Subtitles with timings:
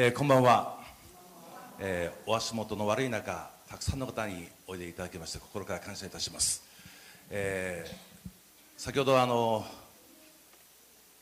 [0.00, 0.78] えーこんばんは、
[1.80, 6.62] えーお足元の悪い中たくさんの方においでいただきまして心から感謝いたします、
[7.30, 9.64] えー先ほどあの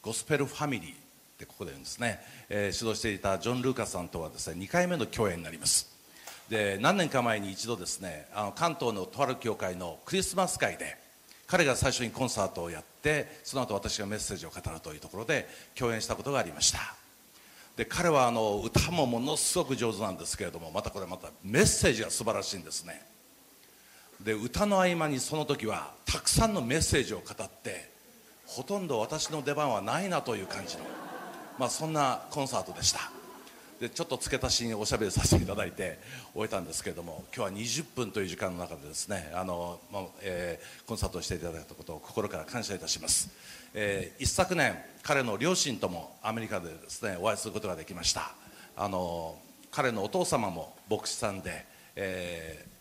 [0.02, 0.94] ゴスペルファミリーっ
[1.38, 2.20] てここで言うんですね、
[2.50, 5.90] え指導していたジョン・ルーカスさんとはですね2回目の共演になります。
[6.50, 10.98] で何年か前に一度ですねあの関東のとある教会のクリスマス会で
[11.46, 17.05] 彼が最初にコンサートをやってその後私がメッセージを語るというところで共演したことがありました。
[17.76, 23.02] で彼はあの歌もものすごく上手なんですけれどもまたこれまたメッセージが素晴らしいんですね。
[24.22, 27.90] で歌の合間にその時はたくさんのメッセージを語って
[28.46, 30.84] ほとんど私の出番はないなという感じの、
[31.58, 33.10] まあ、そんなコンサートでした。
[33.80, 35.98] でちょっと付け足しにおしゃべりさせていただいて
[36.32, 43.28] 終えたんですけれども今日は20分という時間の中でですねあの、まあえーコンサートをしていただいたことを心から感謝いたします、
[43.78, 48.32] えー一昨年彼の両親ともアメリカでですねお会いすることができました。
[48.74, 49.38] あの
[49.70, 52.76] 彼のお父様も牧師さんで、えー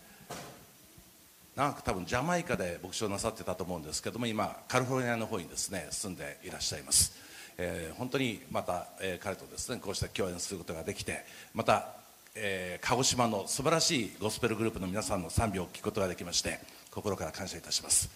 [1.56, 7.14] 長く多分ジャマイカで牧師をなさってたと思うんですけども今カリフォルニアの方にですね住んでいらっしゃいます、
[7.58, 11.88] えー本当にまた、えー彼とですねこうした共演することができてまた、
[12.36, 16.60] えー鹿児島の素晴らしいゴスペルグループの皆さんの賛美を聞くことができまして
[16.92, 18.10] 心から感謝いたします。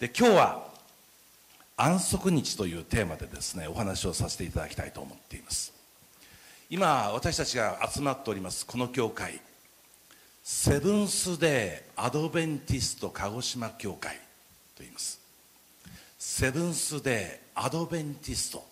[0.00, 0.71] で今日は
[1.76, 5.72] 安息日というテーマでですねお話をさせていただきたいと思っています。
[6.70, 9.40] 今私たちが集まっておりますこの教会。
[10.44, 15.20] セブンス・デー・アドベンティスト鹿児島教会と言います。
[16.18, 18.64] セブンス・デー・アドベンティスト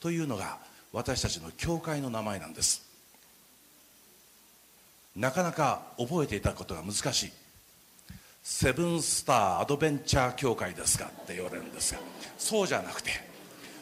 [0.00, 0.58] というのが
[0.92, 2.82] 私たちの教会の名前なんです。
[5.14, 7.32] なかなか覚えていただくことが難しい。
[8.42, 12.00] セブンスターアドベンチャー教会ですかって言われるんですが
[12.38, 13.10] そうじゃなくて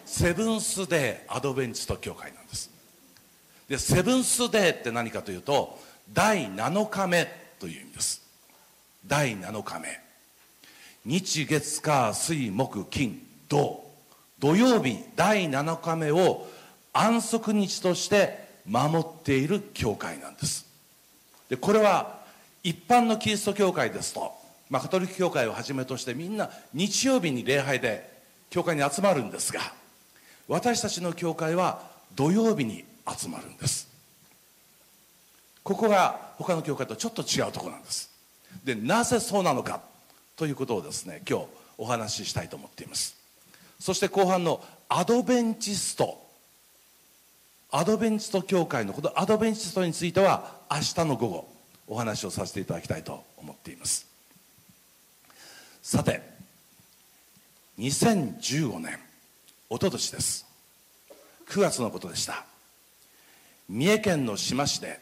[0.04, 2.70] セブンス・デー・アドベンチスト教会なんです。
[3.68, 5.78] でセブンス・デーって何かというと
[6.12, 7.26] 第7日目
[7.58, 8.22] という意味です。
[9.06, 10.00] 第7日目。
[11.04, 13.84] 日月火水木金土。
[14.38, 16.46] 土曜日第7日目を
[16.92, 20.66] 安息日として守っている教会なんです。
[21.48, 22.20] でこれは
[22.62, 24.32] 一般のキリスト教会ですと、
[24.70, 28.10] まあ、カトリック教会をはじめとしてみんな日曜日に礼拝で
[28.50, 29.60] 教会に集まるんですが
[30.48, 31.80] 私たちの教会は
[32.14, 33.88] 土曜日に集まるんです。
[35.62, 38.10] ここが他の教会とちょっと違うところなんです。
[38.64, 39.80] でなぜそうなのか
[40.36, 41.46] ということをですね今日
[41.78, 43.16] お話ししたいと思っています。
[43.80, 46.24] そして後半のアドベンチスト。
[47.72, 51.48] アドベンチスト教会のこのアドベンチストについては明日の午後
[51.88, 54.15] お話をさせていただきたいと思っています。
[55.88, 56.20] さて
[57.78, 58.98] 2015年
[59.70, 60.44] 一昨年です。
[61.48, 62.44] 9月のことでした。
[63.68, 64.98] 三重県の志摩市で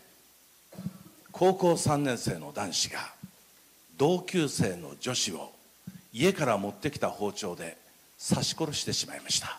[1.33, 2.99] 高校3年生の男子が
[3.97, 5.53] 同級生の女子を
[6.13, 7.79] 家から持ってきた包丁で
[8.23, 9.59] 刺し殺してしまいました。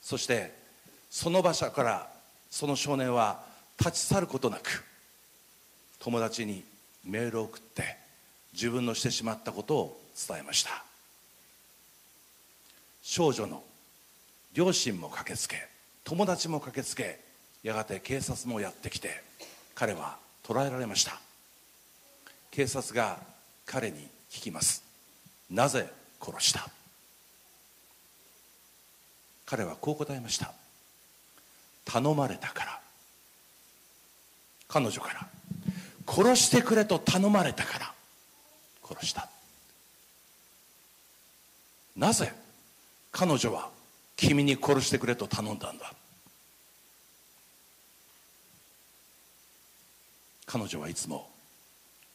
[0.00, 0.54] そして
[1.10, 2.08] その場所から
[2.50, 3.44] その少年は
[3.78, 4.82] 立ち去ることなく
[5.98, 6.64] 友達に
[7.04, 8.00] メールを送って
[8.52, 10.84] 自分のしてしまったことを伝えました。
[13.02, 13.62] 少女の
[14.54, 15.66] 両親も駆けつけ
[16.04, 17.18] 友達も駆けつけ
[17.62, 19.22] やがて警察もやってきて
[19.74, 21.20] 彼は捕らえられました。
[22.50, 23.18] 警察が
[23.64, 24.82] 彼に聞きます。
[25.50, 25.90] なぜ
[26.20, 26.68] 殺した？
[29.46, 30.52] 彼はこう答えました。
[31.84, 32.80] 頼まれたから。
[34.68, 35.28] 彼女から
[36.06, 37.92] 殺してくれと頼まれたから。
[38.92, 39.28] 殺した。
[41.96, 42.32] なぜ
[43.10, 43.68] 彼女は
[44.16, 45.92] 君に殺してくれと頼んだんだ？
[50.46, 51.30] 彼女はいつも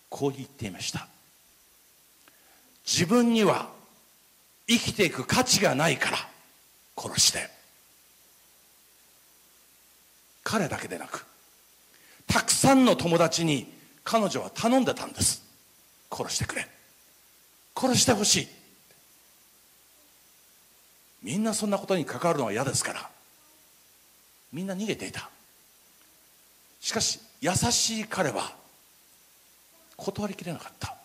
[0.09, 1.07] こう言っていました。
[2.85, 3.69] 自分には
[4.67, 6.17] 生きていく価値がないから
[6.97, 7.49] 殺して。
[10.43, 11.25] 彼だけでなく
[12.25, 13.71] たくさんの友達に
[14.03, 15.43] 彼女は頼んでたんです。
[16.11, 16.67] 殺してくれ。
[17.75, 18.47] 殺してほしい。
[21.23, 23.09] みんなそんなことに関わるのは嫌ですから。
[24.53, 25.29] みんな逃げていた。
[26.79, 28.53] しかし優しい彼は
[29.95, 30.95] 断りきれなかった。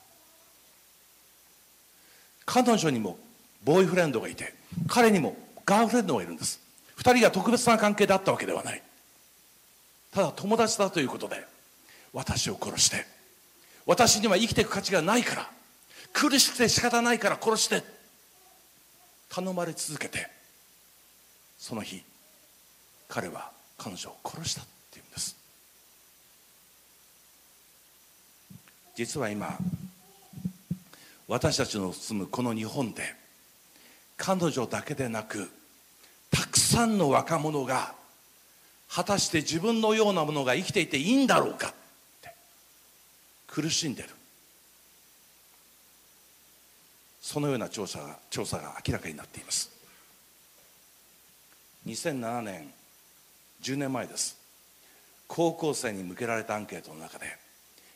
[2.45, 3.19] 彼女にも
[3.65, 4.55] ボーイフレンドがいて
[4.89, 6.61] 彼にもガーフレンドがいるんです。
[6.97, 8.83] 二人が特別な関係であったわけではない。
[10.13, 11.45] ただ友達だということで
[12.13, 13.07] 私を殺して
[13.87, 15.51] 私には生きていく価値がないから。
[16.13, 17.83] 苦しくて仕方ないから殺して。
[19.29, 20.29] 頼まれ続けて。
[21.59, 22.03] その日
[23.09, 25.37] 彼は彼女を殺したっていうんです。
[28.97, 29.57] 実は今
[31.29, 33.15] 私たちの住むこの日本で
[34.17, 35.51] 彼女だけでなく
[36.31, 37.95] たくさんの若者が
[38.89, 41.75] 果たして自分のようなものが生きていていいんだろうか。
[43.53, 44.09] 苦しんでる。
[47.21, 49.71] そのような調査が調査が明らかになっています。
[51.87, 52.73] 2007年
[53.63, 54.39] 10年前です。
[55.29, 57.27] 高校生に向けられたアンケートの中で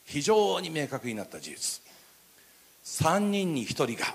[0.05, 1.81] 非常に明確になった事実。
[2.85, 4.13] 3人に1人が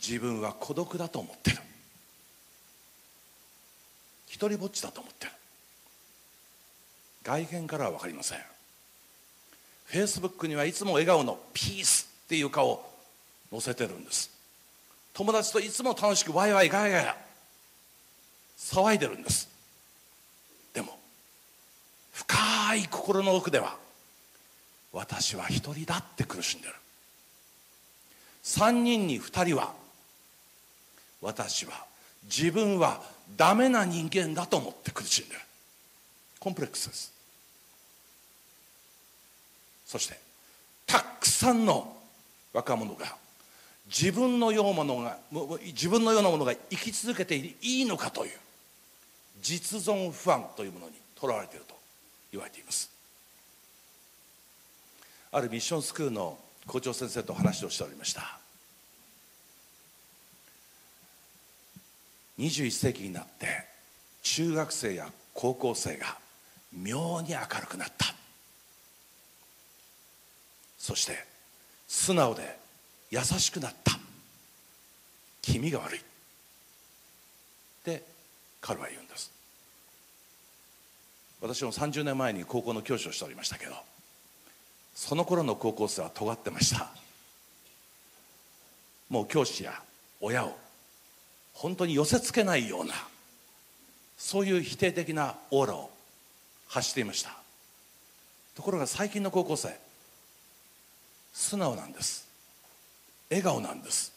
[0.00, 1.58] 自分は孤独だと思ってる。
[4.28, 5.32] 一人ぼっちだと思ってる。
[7.22, 8.38] 外見からは分かりません。
[9.88, 12.90] フェイスブックにはいつも笑顔のピースっていう顔を
[13.50, 14.30] 載せてるんです。
[15.14, 17.16] 友達といつも楽しくワイワイガヤガヤ
[18.58, 19.48] 騒いでるんです。
[20.74, 20.98] でも
[22.12, 23.76] 深い心の奥では
[24.92, 26.74] 私は一人だって苦しんでる。
[28.44, 29.72] 3人に2人は
[31.22, 31.72] 私は
[32.24, 33.02] 自分は
[33.38, 35.40] ダメな人間だと思って苦しんでる。
[36.38, 37.17] コンプレックスです。
[39.88, 40.20] そして
[40.86, 41.96] たくさんの
[42.52, 43.16] 若者が
[43.86, 45.16] 自分のようなものが
[45.64, 48.32] 自分のようなものが生き続けていいのかという
[49.40, 51.74] 実存不安というものにとらわれていると
[52.30, 52.90] 言われています。
[55.32, 58.38] あるミッションスクールの校長先生と話をしておりました。
[62.38, 63.46] 21世紀になって
[64.22, 66.18] 中学生や高校生が
[66.74, 68.17] 妙に明るくなった。
[70.88, 71.22] そして
[71.86, 72.58] 素直で
[73.10, 73.98] 優しくなった。
[75.42, 75.98] 君が悪い。
[75.98, 76.02] っ
[77.84, 78.02] て
[78.62, 79.30] 彼は言うんです。
[81.42, 83.72] 私も30年前に高校の教師をしておりましたけど
[84.94, 86.88] その頃の高校生は尖ってました。
[89.10, 89.82] もう教師や
[90.22, 90.56] 親を
[91.52, 92.94] 本当に寄せつけないような
[94.16, 95.90] そういう否定的なオーラを
[96.66, 97.36] 発していました。
[98.54, 99.87] ところが最近の高校生
[101.38, 102.26] 素直なんです。
[103.30, 104.12] 笑顔なんです。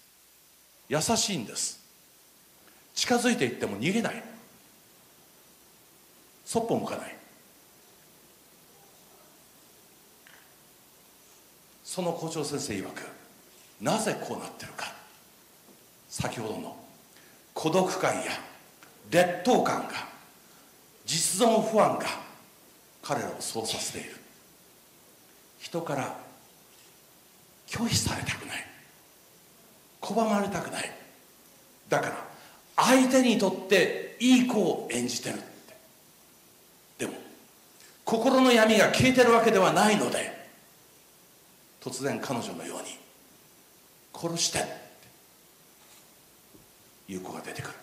[0.90, 1.80] 優しいんです。
[2.96, 4.24] 近づいていっても逃げない。
[6.44, 7.16] そっぽ向かない。
[11.84, 13.08] その校長先生曰く
[13.80, 14.92] なぜこうなってるか。
[16.10, 16.76] 先ほどの
[17.54, 18.32] 孤独感や
[19.12, 20.08] 劣等感が
[21.06, 22.08] 実存不安が
[23.04, 24.16] 彼らをそうさせている。
[25.60, 26.21] 人から
[27.72, 28.66] 拒否されたくない。
[30.02, 30.92] 拒まれたくない。
[31.88, 32.28] だから
[32.76, 35.46] 相手にとっていい子を演じてるって。
[37.00, 37.14] でも
[38.04, 40.50] 心の闇が消えてるわけではないので
[41.82, 42.98] 突然彼女のように
[44.14, 44.60] 殺して
[47.08, 47.74] いう子が出てくる。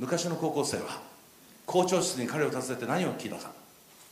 [0.00, 1.00] 昔の高校生は
[1.64, 3.52] 校長室に彼を訪ねて何を聞いたか。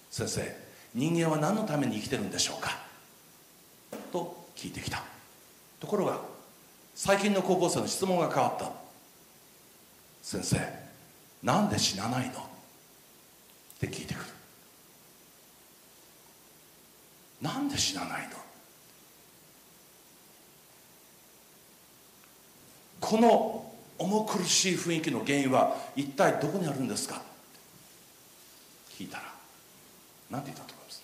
[0.08, 0.56] 先生
[0.94, 2.89] 人間は何のために生きてるんでしょうか。
[4.10, 5.02] と聞いてきた。
[5.80, 6.20] ところが
[6.94, 8.70] 最近の高校生の質問が変わった。
[10.22, 10.58] 先生
[11.42, 12.32] なんで死なないの？
[12.32, 12.34] っ
[13.80, 14.26] て聞いてくる。
[17.40, 18.36] なんで死なないの？
[23.00, 27.22] この重苦しい雰囲気の原因は一体どこにあるんですか？
[28.98, 29.24] 聞いたら
[30.30, 31.02] 何て言ったと思います？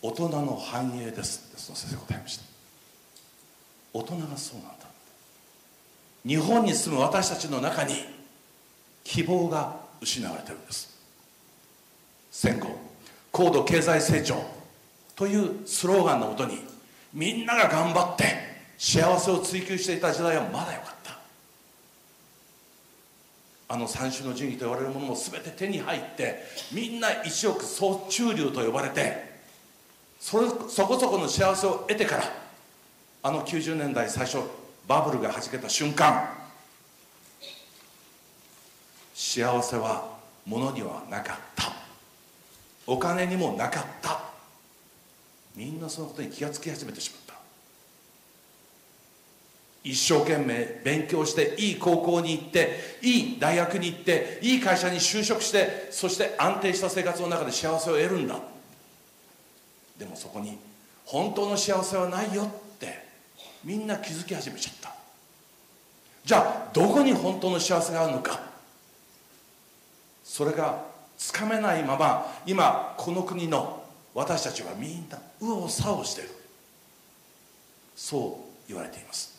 [0.00, 1.48] 大人の繁栄です。
[1.50, 2.44] ってその先生答えました。
[3.92, 4.86] 大人がそうなんだ
[6.26, 7.94] 日本に住む私たちの中に
[9.02, 10.96] 希望が失われてるんです。
[12.30, 12.68] 戦後
[13.32, 14.42] 高度経済成長
[15.16, 16.58] というスローガンのもとに
[17.12, 18.24] みんなが頑張って
[18.76, 21.18] 幸せを追求していた時代はまだよかった。
[23.70, 29.27] あの三種の神器と言われるものも全て手に入ってみんな一億総中流と呼ばれて
[30.20, 32.24] それそこそこの幸せを得てから
[33.22, 34.38] あの90年代最初
[34.86, 36.38] バブルがはじけた瞬間
[39.14, 41.72] 幸せは物にはなかった。
[42.86, 44.20] お金にもなかった。
[45.54, 47.40] みんなそのことに気がつき始めてしまった。
[49.84, 58.38] 一生懸命勉強していい高校に行っていい大学に行っていい会社に就職してそして安定した生活の中で幸せを得るんだ。
[59.98, 60.58] でもそこに
[61.04, 63.04] 本当の幸せはないよって
[63.64, 64.94] みんな気づき始めちゃった。
[66.24, 68.40] じゃあどこに本当の幸せがあるのか。
[70.22, 70.84] それが
[71.16, 73.82] つかめないまま今この国の
[74.14, 76.28] 私たちはみんな右往左往してる。
[77.96, 79.36] そう言われています。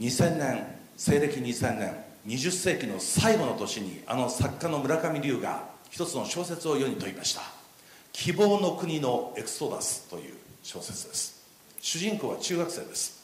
[0.00, 7.42] 2000年西暦2000年20世紀の最後の年にあの作家の村上龍が一つの小説を世に問いました
[8.12, 11.34] 「希望の国のエクソダス」という小説です。
[11.80, 13.22] 主人公は中学生です。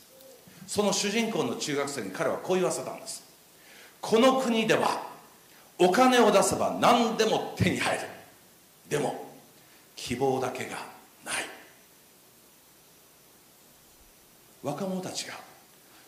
[0.67, 3.23] その主人公の中学生に彼はこう言わせたんです。
[4.03, 5.03] この国では
[5.79, 8.07] お金を出せば何でも手に入る。
[8.91, 9.33] でも
[9.97, 10.77] 希望だけが
[11.25, 11.45] ない。
[14.63, 15.35] 若者たちが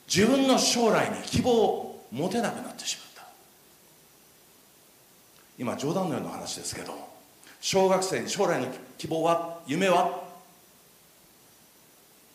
[0.06, 3.32] 自分の将来に希望を持てなくなってしまった。
[5.58, 6.92] 今冗談のような話ですけど
[7.60, 10.22] 小学生に将来の希望は夢は？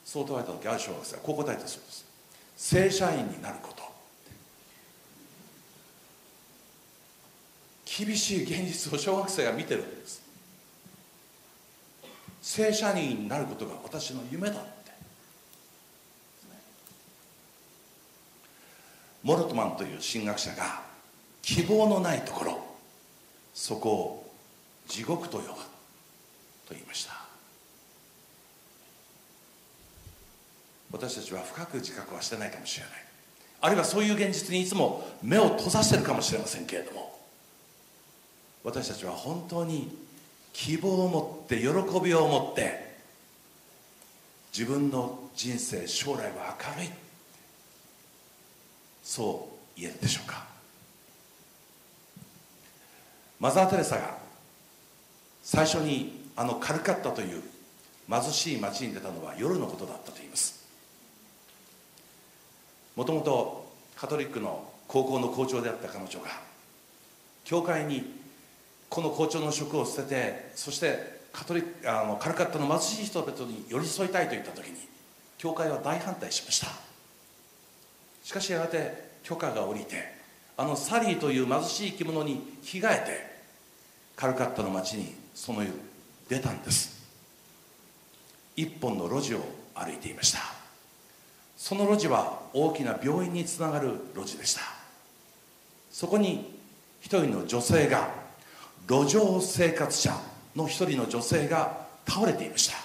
[0.04, 2.06] そう問われた時ある小学生はこう答えたそうです。
[2.56, 3.84] 正社員になること。
[7.86, 10.22] 厳しい現実を小学生が見てるんです。
[12.42, 14.68] 正社員になることが私の夢だって
[19.28, 20.84] モルトマンという神学者が
[21.42, 22.66] 希望のないところ
[23.54, 24.32] そこを
[24.88, 25.56] 地獄と呼ぶと
[26.70, 27.12] 言いました。
[30.94, 32.94] 私たちは深く自覚はしてないかもしれない。
[33.60, 37.20] あるいはそういう現実にいつも目を閉ざしてるかもしれませんけれども
[38.64, 39.94] 私たちは本当に
[40.54, 42.96] 希望を持って喜びを持って
[44.58, 47.07] 自分の人生将来は明るい。
[49.08, 50.46] そう言えるでしょうか？
[53.40, 54.18] マザー・テレサが
[55.44, 57.42] 最初にあのカルカッタという
[58.10, 60.62] 貧しい町に出たのは夜のことだったと言います。
[62.98, 66.28] もともとカトリックの高校の校長であった彼女が
[67.46, 68.14] 教会に
[68.90, 74.78] この校長の職を捨ててそしてカトリックあのカルカッタの貧しい人々に寄り添いたいと言った時に
[75.38, 76.87] 教会は大反対しました。
[78.28, 78.92] しかしやがて
[79.24, 80.04] 許可が下りて
[80.58, 83.26] あのサリーという貧しい生き物に着替えて
[84.18, 85.72] カルカッタの町にその夜
[86.28, 87.08] 出たんです。
[88.58, 89.40] 一本の路地を
[89.74, 90.40] 歩いていました。
[91.56, 94.62] その路地は大きな病院につながる路地でした。
[95.90, 96.54] そこに
[97.00, 98.10] 一人の女性が
[98.90, 100.14] 路上生活者
[100.54, 102.76] の一人の女性が倒れていました。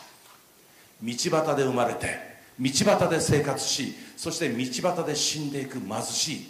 [1.03, 3.93] 道端で生まれて道端で生活し
[4.23, 6.47] そして道端で死んでいく貧しい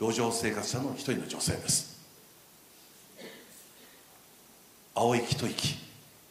[0.00, 1.96] 路上生活者の一人の女性です。
[4.92, 5.76] 青い一息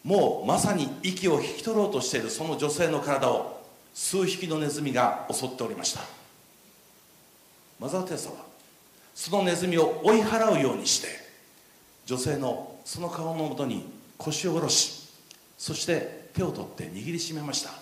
[0.03, 6.01] もうまさに息を引き取ろうとしているその女性の体を数匹のネズミが襲っておりました。
[7.79, 8.35] マザー・テレサは
[9.15, 11.07] そのネズミを追い払うようにして
[12.05, 15.07] 女性のその顔のもとに腰を下ろし
[15.57, 17.80] そして手を取って握りしめました。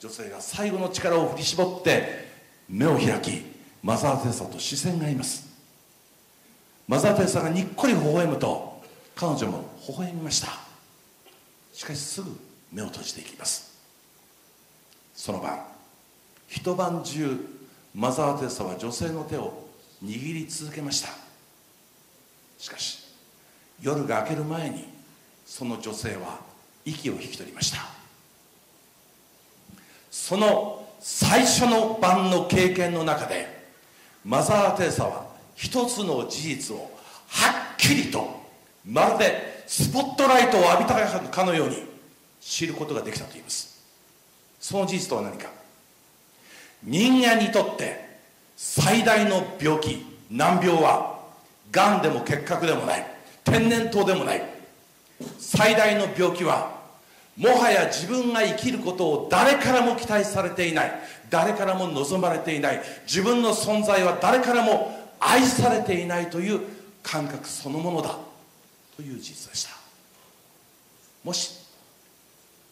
[0.00, 2.28] 女性が最後の力を振り絞って
[2.68, 3.42] 目を開き
[3.82, 5.48] マザー・テレサと視線がいます。
[6.86, 8.80] マザー・テレサがにっこり微笑むと
[9.16, 10.48] 彼女も微笑みました。
[11.72, 12.30] しかしすぐ
[12.72, 13.76] 目を閉じていきます。
[15.14, 15.58] その晩
[16.46, 17.36] 一晩中
[17.94, 19.68] マザー・テレサは女性の手を
[20.04, 21.08] 握り続けました。
[22.58, 23.04] しかし
[23.80, 24.84] 夜が明ける前に
[25.44, 26.40] その女性は
[26.84, 27.97] 息を引き取りました。
[30.10, 33.46] その最初の晩の経験の中で
[34.24, 36.90] マザー・テレサは一つの事実を
[37.28, 38.26] はっきりと
[38.84, 41.84] まるでスポットライトを浴びたかのように
[42.40, 43.78] 知ることができたと言います。
[44.60, 45.48] その事実とは何か？
[46.82, 48.18] 人間にとって
[48.56, 51.18] 最大の病気難病は
[51.70, 53.06] がんでも結核でもない
[53.44, 54.42] 天然痘でもない。
[55.38, 56.77] 最大の病気は
[57.38, 60.92] もはや自分が生きることを誰からも期待されていない。
[61.30, 62.82] 誰からも望まれていない。
[63.06, 66.60] 自分の存在は誰からも愛されていないという
[67.00, 68.16] 感覚そのものだ。
[68.96, 69.70] という事実でした。
[71.22, 71.60] もし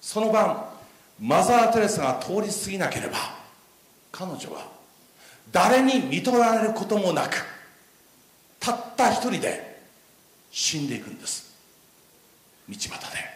[0.01, 0.65] その晩
[1.21, 3.17] マザー・テレサが通り過ぎなければ
[4.11, 4.67] 彼女は
[5.53, 7.45] 誰に見取られることもなく
[8.59, 9.81] たった一人で
[10.51, 11.55] 死んでいくんです。
[12.69, 13.36] 道端で。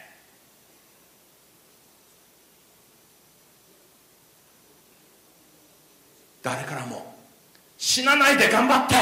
[6.43, 7.15] 誰からも
[7.79, 8.95] 死なないで頑張って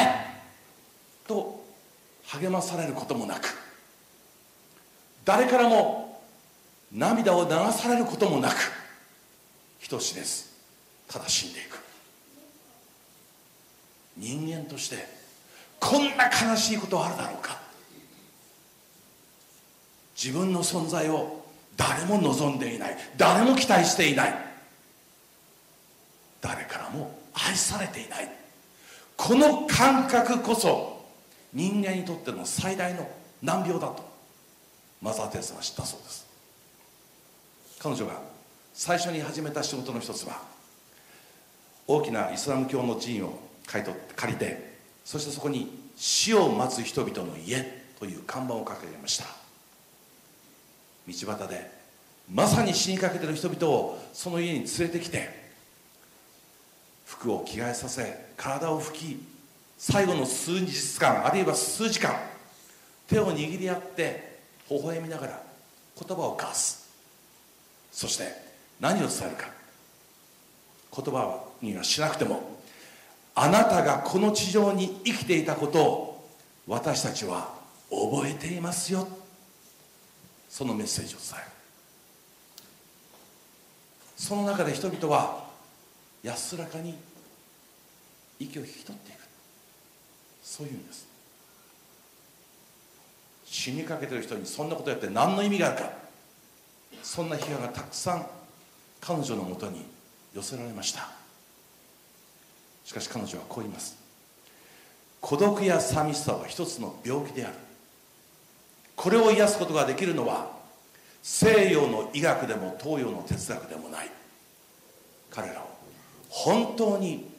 [1.27, 1.65] と
[2.27, 3.57] 励まされることもなく
[5.25, 6.23] 誰からも
[6.93, 8.55] 涙を流されることもなく
[9.79, 10.53] 人死です。
[11.07, 11.79] ただ死んでいく。
[14.17, 15.07] 人間として
[15.79, 17.59] こんな悲しいことはあるだろうか。
[20.17, 21.45] 自分の存在を
[21.77, 22.97] 誰も望んでいない。
[23.17, 24.35] 誰も期待していない。
[26.41, 28.31] 誰からも愛されていない。
[29.17, 31.05] この感覚こそ
[31.53, 33.09] 人間にとっての最大の
[33.43, 34.09] 難病だと
[35.01, 36.27] マザー・テレサは知ったそうです。
[37.79, 38.21] 彼女が
[38.75, 40.41] 最初に始めた仕事の一つは
[41.87, 49.25] 大きなイスラム教の寺院を買い取って借りてそしてそこに死を待つ人々の家という看板を掲げました。
[51.07, 51.71] 道端で
[52.31, 55.48] まさに死にかけてる人々をその家に連れてきて
[57.09, 59.27] 服を着替えさせ体を拭き
[59.79, 62.15] 最後の数日間あるいは数時間
[63.07, 65.43] 手を握り合って微笑みながら
[65.99, 66.87] 言葉を交わす。
[67.91, 68.25] そして
[68.79, 69.49] 何を伝えるか。
[70.95, 72.61] 言葉にはしなくても
[73.35, 76.29] あなたがこの地上に生きていたことを
[76.67, 77.55] 私たちは
[77.91, 79.09] 覚えていますよ。
[80.51, 81.51] そのメッセージを伝える。
[84.17, 85.48] その中で人々は
[86.23, 86.97] 安らかに
[88.41, 89.19] 息を引き取っていく。
[90.43, 91.07] そういうんです。
[93.45, 95.91] 死にかけてる人にそんなことやって何の意味があるか。
[97.03, 98.27] そんな批判がたくさん
[99.01, 99.87] 彼女のもとに
[100.35, 101.09] 寄せられました。
[102.85, 103.97] しかし彼女はこう言います。
[105.21, 107.55] 孤独や寂しさは一つの病気である。
[108.97, 110.51] これを癒すことができるのは
[111.23, 114.11] 西洋の医学でも東洋の哲学でもない。
[115.31, 115.78] 彼らを
[116.29, 117.31] 本当に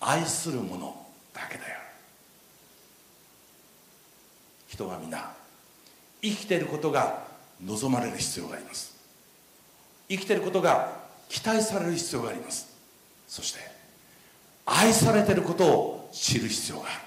[0.00, 1.80] 愛するものだけだよ。
[4.68, 5.32] 人は皆
[6.22, 7.24] 生きていることが
[7.64, 8.94] 望まれる必要があります。
[10.08, 10.92] 生きていることが
[11.28, 12.68] 期待される必要があります。
[13.26, 13.60] そして
[14.64, 17.00] 愛されていることを知る必要がある。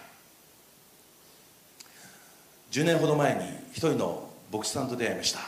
[2.72, 5.40] 10年ほど前に一人の牧師さんと出会いました。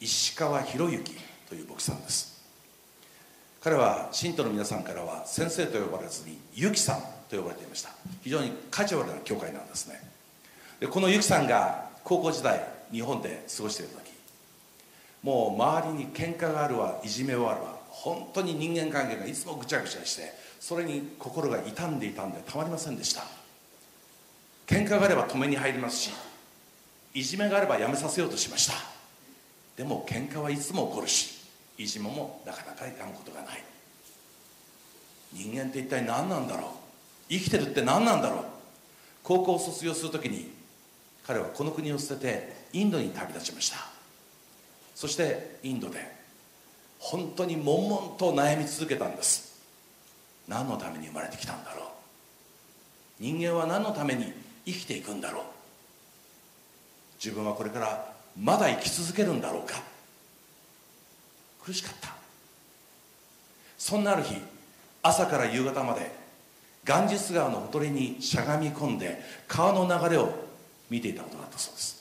[0.00, 1.16] 石川博之
[1.48, 2.29] という牧師さんです。
[3.62, 7.90] 彼は信徒の皆さんからは先生と呼ばれずにユキさんと呼ばれていました。
[8.22, 10.00] 非常にカジュアルな教会なんですね。
[10.80, 14.00] でこのユキさんが高校時代日本で過ごしている時
[15.22, 23.24] もう周りに喧嘩があるわいじめはあるわ本当に人間関係がいつもぐちゃぐちゃしてそれに心が傷んでいたんでたまりませんでした。
[24.66, 26.10] 喧嘩があれば止めに入りますし
[27.12, 28.74] いじめがあればやめさせようとしました。
[29.76, 31.39] でも喧嘩はいつも起こるし
[31.82, 33.64] いじめもなかなかやむことがない。
[35.32, 36.70] 人間って一体何なんだろう？
[37.30, 38.44] 生きてるって何なんだろう？
[39.22, 40.50] 高校を卒業するときに
[41.26, 43.78] 彼はこの国を捨ててインドに旅立ちました。
[44.94, 46.14] そしてインドで
[46.98, 49.58] 本当に悶々と悩み続けたんです。
[50.48, 51.86] 何のために生まれてきたんだろう？
[53.20, 54.34] 人間は何のために
[54.66, 55.44] 生きていくんだろう？
[57.24, 59.88] 自分はこれからまだ生き続けるんだろうか？
[61.64, 62.14] 苦しかった。
[63.78, 64.36] そんなある日
[65.02, 66.10] 朝から夕方まで
[66.84, 70.32] ガンジス川のほとりにしゃがみ込んで川の流れを
[70.90, 72.00] 見ていたことがあったそうです。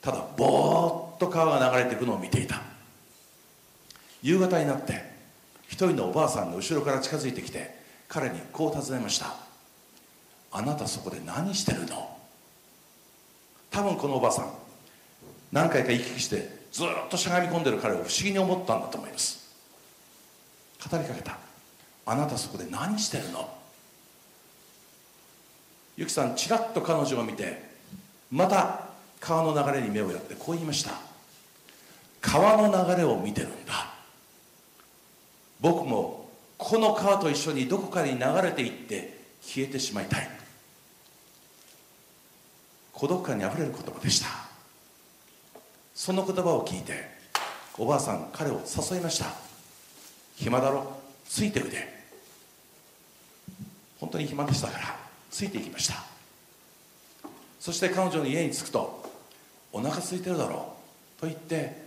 [0.00, 2.60] ただぼーっと川が流れていくのを見ていた。
[4.22, 5.12] 夕方になって
[5.68, 7.76] 一人のおばあさんが後ろから近づいてきて
[8.08, 9.34] 彼にこう尋ねました
[10.52, 12.08] あなたそこで何してるの？
[13.70, 14.52] 多分このおばあさん
[15.50, 19.54] 何回か行き来してずっとしゃがみ込んでる彼を不思議に思ったんだと思います。
[20.90, 21.38] 語りかけた。
[22.06, 23.48] あなたそこで何してるの？
[25.96, 27.62] ゆきさんちらっと彼女を見て
[28.30, 28.88] また
[29.20, 30.92] 川の流れに目をやってこう言いました。
[32.20, 33.92] 川の流れを見てるんだ。
[35.60, 40.30] 僕もこの川と一緒にどこかに流れていって消えてしまいたい。
[42.92, 44.28] 孤独感にあふれる言葉でした。
[46.04, 46.94] その言葉を聞いて
[47.78, 49.26] おばあさん彼を誘いました。
[50.34, 50.98] 暇だろ？
[51.28, 52.02] ついておいで。
[54.00, 54.96] 本当に暇でしたから
[55.30, 56.02] ついていきました。
[57.60, 59.04] そして彼女の家に着くと
[59.70, 60.74] お腹空いてるだろ？
[61.18, 61.84] うと言って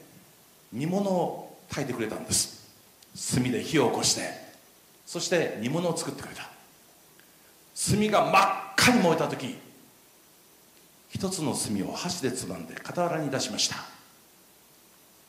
[0.71, 2.73] 煮物を炊いてくれたんです。
[3.35, 4.29] 炭で火を起こして。
[5.05, 6.43] そして煮物を作ってくれた。
[7.91, 9.57] 炭が真っ赤に燃えた時
[11.09, 13.93] 一つの炭を箸でつまんで傍らに出しました。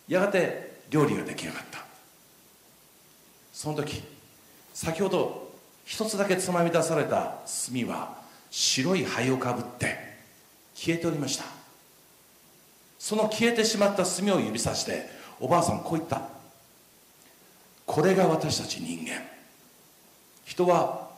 [0.08, 1.84] やがて料理が出来上がった。
[3.52, 4.02] その時
[4.72, 5.50] 先ほど
[5.84, 8.16] 一つだけつまみ出された炭は
[8.50, 9.96] 白い灰をかぶって
[10.74, 11.44] 消えておりました。
[12.98, 15.08] その消えてしまった炭を指さして
[15.40, 16.20] おばあさんこう言った。
[17.84, 19.22] ここれが私たち人間。
[20.44, 21.08] 人は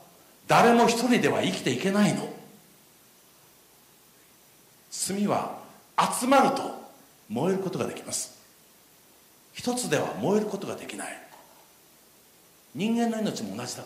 [0.47, 2.33] 誰も一人では生きていけないの。
[5.09, 5.59] 炭は
[6.21, 6.63] 集まると
[7.29, 8.38] 燃えることができます。
[9.59, 11.09] 一つでは燃えることができない。
[12.77, 13.83] 人間の命も同じだ。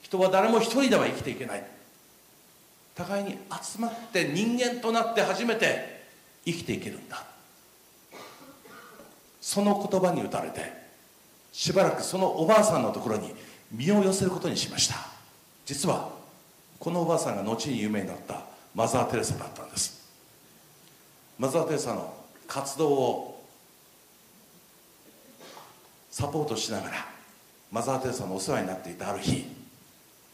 [0.00, 1.66] 人は誰も一人では生きていけない。
[2.94, 6.04] 互いに集まって人間となって初めて
[6.44, 7.24] 生きていけるんだ。
[9.40, 10.72] その言葉に打たれて
[11.50, 13.34] しばらくそのおばあさんのところに
[13.72, 14.94] 身を寄せることにしました。
[15.66, 16.10] 実は
[16.78, 20.00] このおばあさんが後に有名になったマザー・テレサだったんです。
[21.40, 22.14] マザー・テレサの
[22.46, 23.31] 活動を
[26.12, 27.06] サポートしながら
[27.70, 29.46] マザー・テレサのお世話になっていたある日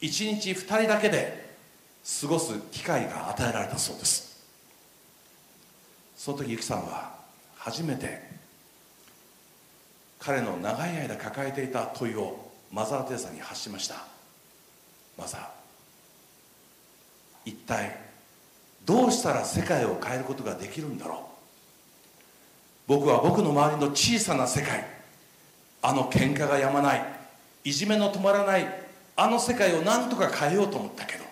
[0.01, 1.57] 一日二人だけで
[2.21, 4.45] 過ごす機会が与えられたそうです。
[6.17, 7.14] その時ゆきさんは
[7.57, 8.21] 初めて
[10.19, 14.05] 彼の長い間抱えていた問いをマザー・テレサに発しました。
[15.17, 15.43] マザー
[17.45, 17.97] 一体
[18.85, 21.19] どうしたら世界を変えることができるんだろう?
[22.88, 24.98] 僕は僕の周りの小さな世界
[25.83, 27.03] あの喧嘩がやまない
[27.64, 28.67] いじめの止まらない
[29.17, 31.25] あの世界を何とか変えようと思ったけど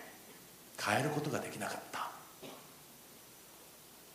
[0.83, 2.11] 変えることができなかった。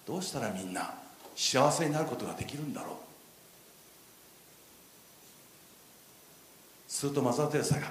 [0.05, 0.93] どうしたらみんな
[1.35, 2.95] 幸せになることができるんだろう。
[6.87, 7.87] するとマザー・テレサが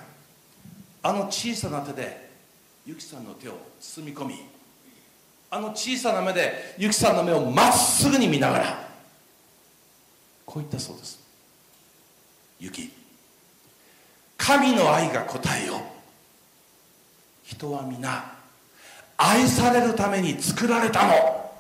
[1.03, 2.31] あの小さな手で
[2.87, 4.35] ユキさんの手を包み込み
[5.51, 8.89] あの小さな目でユキさんの目をまっすぐに見ながら
[10.45, 11.20] こう言ったそうです。
[14.37, 15.81] 神の愛が答えよ。
[17.45, 18.37] 人は皆
[19.17, 21.51] 愛されるために作られたの。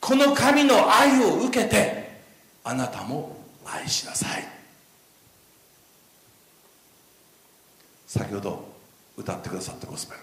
[0.00, 2.20] この神の愛を受けて
[2.64, 4.44] あなたも愛しなさい。
[8.06, 8.64] 先ほど
[9.16, 10.18] 歌ってくださったゴスペル。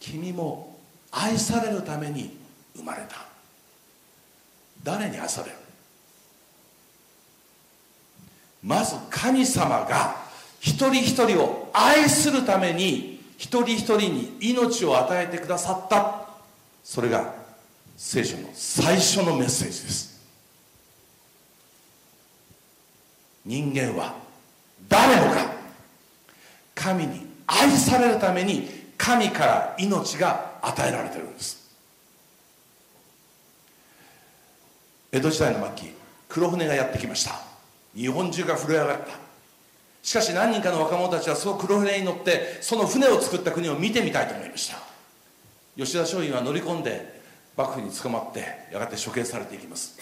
[0.00, 0.78] 君も
[1.10, 2.36] 愛されるために
[2.76, 3.16] 生まれた。
[4.82, 5.56] 誰に愛される？
[8.62, 10.16] まず神様が
[10.60, 16.28] 一人一人を愛するために一人一人に命を与えてくださった。
[16.84, 17.34] それが
[17.96, 20.20] 聖書の最初のメッセージです。
[23.46, 24.14] 人間は
[24.88, 25.52] 誰もが
[26.74, 28.68] 神に愛されるために
[28.98, 31.58] 神から命が与えられてるんです。
[35.12, 35.94] 江戸時代の末期
[36.28, 37.49] 黒船がやってきました。
[37.94, 39.06] 日本中が震え上がった。
[40.02, 44.78] しかし何人かの若者たちはその黒船に乗ってその船を作った国を見てみたいと思いました。
[45.76, 47.20] 吉田松陰は乗り込んで
[47.56, 49.98] 幕府に捕まってやがて処刑されていきます。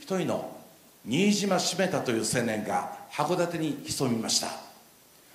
[0.00, 0.56] 一人の
[1.04, 4.48] 新島閉めたという青年が函館に潜みました。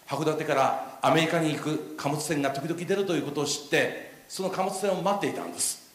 [0.08, 5.88] 函館からアメリカに行く貨物船が時々出るということを知ってその貨物船を待っていたんです。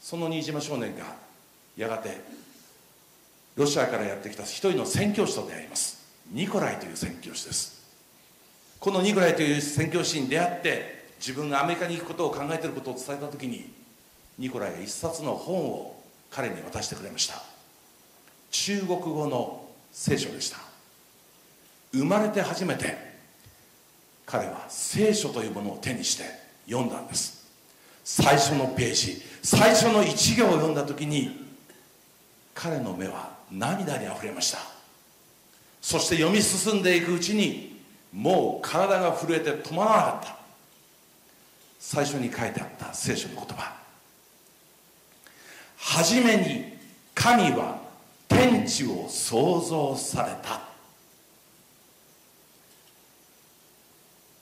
[0.00, 1.04] その新島少年が
[1.76, 2.20] やがて
[3.56, 5.98] ロシアからやってきた一人の宣教師と出会います。
[6.30, 7.80] ニコライという宣教師です。
[8.78, 13.70] このニコライという宣教師に出会って自分がアメリカに行くことを考えていることを伝えた時に
[14.38, 17.42] ニコライが一冊の本を彼に渡してくれました。
[18.50, 20.58] 中国語の聖書でした。
[21.92, 22.96] 生まれて初めて
[24.24, 26.24] 彼は聖書というものを手にして
[26.66, 27.46] 読んだんです。
[28.04, 31.48] 最初のページ最初の一行を読んだ時に
[32.54, 34.58] 彼の目は涙にあふれました。
[35.80, 37.80] そして読み進んでいくうちに
[38.12, 40.36] もう体が震えて止まらなかった。
[41.78, 43.72] 最初に書いてあった聖書の言葉。
[45.78, 46.78] 初めに
[47.14, 47.80] 神は
[48.28, 50.60] 天地を創造された。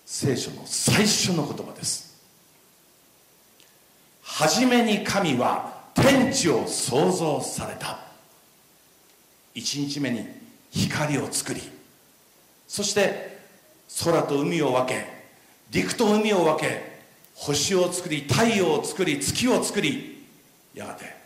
[0.05, 2.18] 聖書の最初の言葉です。
[4.23, 8.08] 初めに神は天地を創造された。
[9.59, 10.27] 1日目に
[10.71, 11.62] 光を作り
[12.66, 13.38] そして
[14.05, 15.07] 空と海を分け
[15.71, 16.99] 陸と海を分け
[17.35, 20.27] 星を作り太陽を作り月を作り
[20.75, 21.16] やがて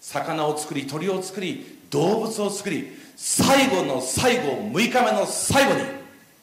[0.00, 5.96] 魚を作り鳥を作り動物を作り最後の最後6日目の最後に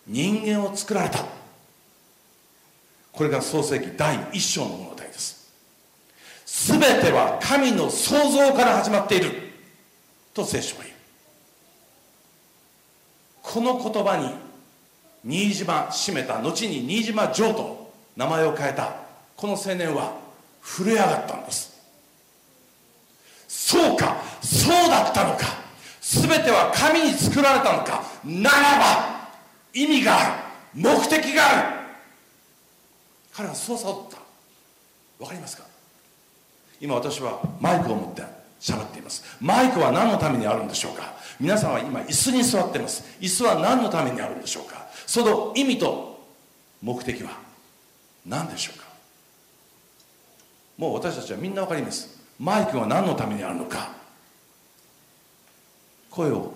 [0.07, 1.23] 人間を作られた。
[3.11, 5.53] これが創世記第一章の物語です。
[6.45, 9.31] 全ては神の創造から始まっている
[10.33, 10.92] と聖書は言う。
[13.53, 14.33] この言葉に
[15.23, 18.95] 新島閉めた後に新島城と名前を変えた
[19.37, 20.17] この青年は
[20.63, 21.71] 震え上がったんです。
[23.47, 25.45] そうかそうだったのか。
[26.01, 28.03] 全ては神に作られたのか。
[28.25, 29.29] ならば
[29.71, 30.25] 意味があ
[30.73, 30.81] る。
[30.81, 31.77] 目的がある。
[33.33, 34.17] 彼はそう悟った。
[35.23, 35.63] わかりますか？
[36.81, 38.42] 今私はマイクを持って。
[38.63, 39.23] 喋っています。
[39.41, 41.13] マイクは何のためにあるんでしょうか？
[41.37, 43.03] 皆さんは今椅子に座っています。
[43.19, 44.87] 椅子は何のためにあるんでしょうか？
[45.05, 46.23] その意味と
[46.81, 47.31] 目的は
[48.25, 48.85] 何でしょうか？
[50.77, 52.23] もう私たちはみんな分かります。
[52.39, 53.89] マイクは何のためにあるのか？
[56.09, 56.53] 声を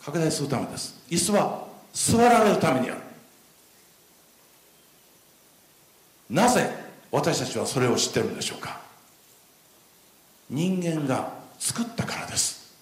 [0.00, 1.02] 拡大するためです。
[1.10, 3.00] 椅子は座られるためにある。
[6.30, 6.70] なぜ
[7.10, 8.78] 私たちはそれを知ってるんでしょうか？
[10.48, 12.74] 人間が作ったからです。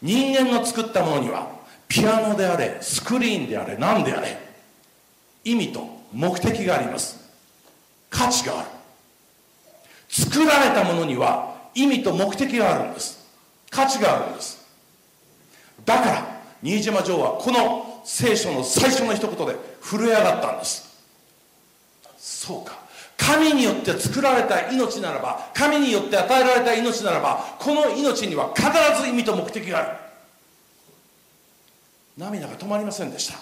[0.00, 1.50] 人間の作ったものには
[1.88, 4.38] ピアノであれスクリーンであれ何であれ
[5.44, 7.18] 意味と目的があります。
[8.08, 8.68] 価値がある。
[10.08, 13.18] 作られたものには意味と目的があるんです。
[13.70, 14.64] 価値があるんです。
[15.84, 20.88] だから新島城はこの聖書の最初の一言で震え上がったんです。
[22.18, 22.78] そうか。
[23.30, 28.66] 神によって作られた命ならば神によって与えられた命ならばこの命には必
[29.00, 29.96] ず意味と目的がある。
[32.18, 33.38] 涙が止まりませんでした。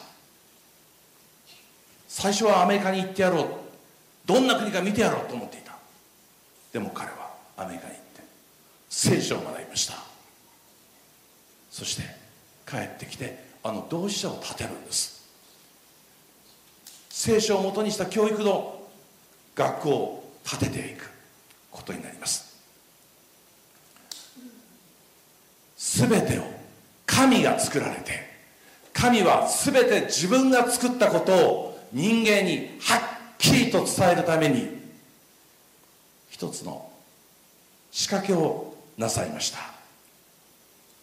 [2.07, 3.46] 最初はアメリカに行ってやろう。
[4.27, 5.72] どんな国か見てやろうと思っていた。
[6.72, 8.22] でも彼はアメリカに行って
[8.90, 9.94] 聖書を学びました。
[11.70, 12.03] そして
[12.68, 15.27] 帰ってきてあの同志社を建てるんです。
[17.09, 18.78] 聖書をもとにした教育の
[19.59, 21.11] 学校を建てていく
[21.73, 22.57] ことになります。
[25.77, 26.42] 全てを
[27.07, 28.29] 神が作られて
[28.92, 33.01] 神は全て自分が作ったことを人間にはっ
[33.38, 34.68] きりと伝えるために
[36.31, 36.90] 一つの
[37.90, 39.59] 仕掛けをなさいました。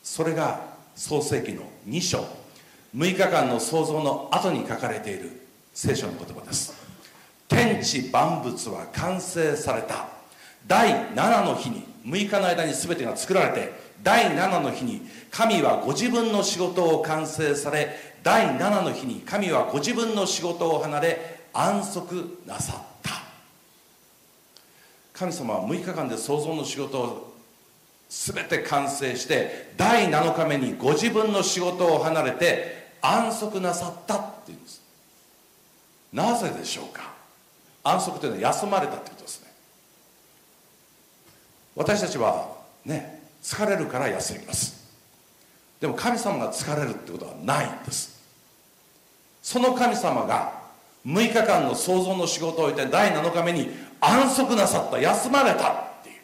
[0.03, 0.61] それが
[0.95, 2.25] 創世紀の2章
[2.95, 5.41] 6日間の創造の後に書かれている
[5.73, 6.84] 聖書の言葉です。
[7.47, 10.07] 天地万物は完成された。
[10.67, 23.11] 第7の日に6日の間に全てが作られて第7の日に神はご自分の仕事を完成され第7の日に神はご自分の仕事を離れ安息なさった。
[25.13, 27.35] 神様は6日間で創造の仕事を
[28.09, 34.81] 全て完成して第7日目にご自分の仕事を離れて安息なさったっていうんです。
[36.11, 37.14] なぜでしょうか？
[37.85, 39.47] 安息というのは休まれたってことですね。
[41.75, 44.83] 私たちはね疲れるから休みます。
[45.79, 48.19] でも神様が疲れるってことはないんです。
[49.43, 50.53] その神様が
[51.05, 53.69] 6日間の創造の仕事を終えて第7日目に
[54.01, 56.15] 安息なさった休まれたっていう。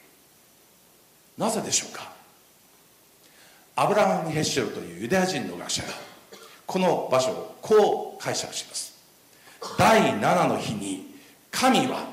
[1.39, 2.11] なぜでしょうか。
[3.75, 5.89] アブラハム・ヘッシェルというユダヤ人の学者が
[6.65, 8.99] この場所をこう解釈します。
[9.77, 11.10] 第7の日に
[11.51, 12.05] 神は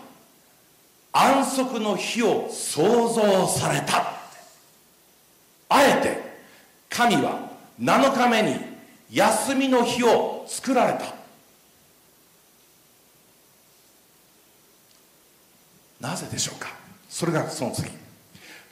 [1.12, 4.12] 安息の日を創造された。
[5.70, 6.22] あえて
[6.90, 7.48] 神は
[7.81, 8.57] 7日目に
[9.11, 11.14] 休みの日を作られた。
[16.01, 16.68] なぜでしょうか？
[17.09, 17.88] それがその次。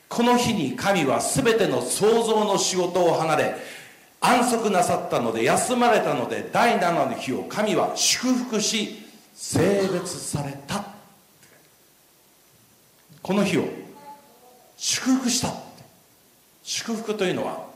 [0.09, 3.57] この日に神は全ての創造の仕事を離れ
[4.21, 9.06] 安息なさったので休まれたので第7の日を神は祝福し
[9.37, 10.87] 性別された。
[13.23, 13.65] この日を
[14.79, 15.53] 祝福した。
[16.63, 17.67] 祝福というのは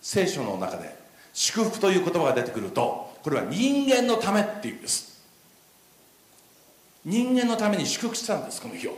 [0.00, 0.96] 聖書の中で
[1.34, 5.20] 祝福という言葉が出てくるとこれは人間のためっていうんです。
[7.04, 8.96] 人間のために祝福したんですこの日を。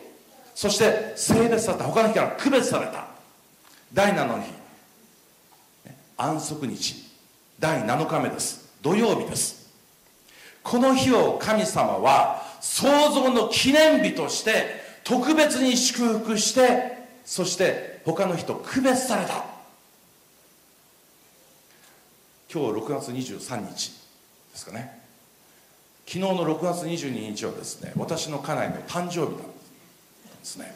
[0.54, 3.06] そして性別された他の日から区別された。
[3.92, 4.50] 第7の日。
[6.18, 7.06] 安息日。
[7.58, 8.70] 第7日目です。
[8.82, 9.65] 土曜日です。
[10.66, 19.44] この日を神様は創造の記念日として特別に祝福してそして他の日と区別された。
[22.52, 25.02] 今日6月23日ですかね。
[26.04, 29.44] 昨日の6月22日はですね私の家内の誕生日なんで
[30.42, 30.74] すね、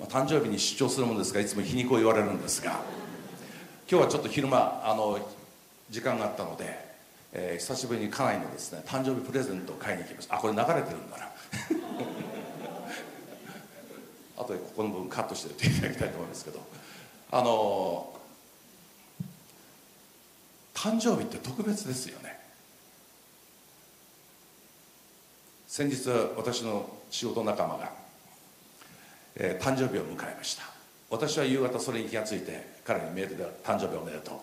[0.00, 2.80] まあ、誕生日に出張するものですがいつも皮肉を言われるんですが
[3.90, 5.18] 今日はちょっと昼間あの
[5.90, 6.87] 時間があったので
[7.32, 10.36] えー、久しぶりに家内のですね誕生日プレゼントを買いに行きました。
[10.36, 11.26] あこれ流れてるんだな？
[14.38, 16.60] あとでここの部分カットしておいていただきたいと思いますけど。
[17.30, 22.40] あのー、誕生日って特別ですよね。
[25.66, 27.92] 先日私の仕事仲間が、
[29.34, 30.62] えー、誕生日を迎えました。
[31.10, 34.38] 私は夕方それに気がついて彼にメールで「誕生日おめでとう」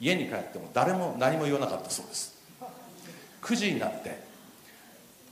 [0.00, 2.38] 家に帰っても誰も何も言わなかったそうです。
[3.42, 4.18] 9時になって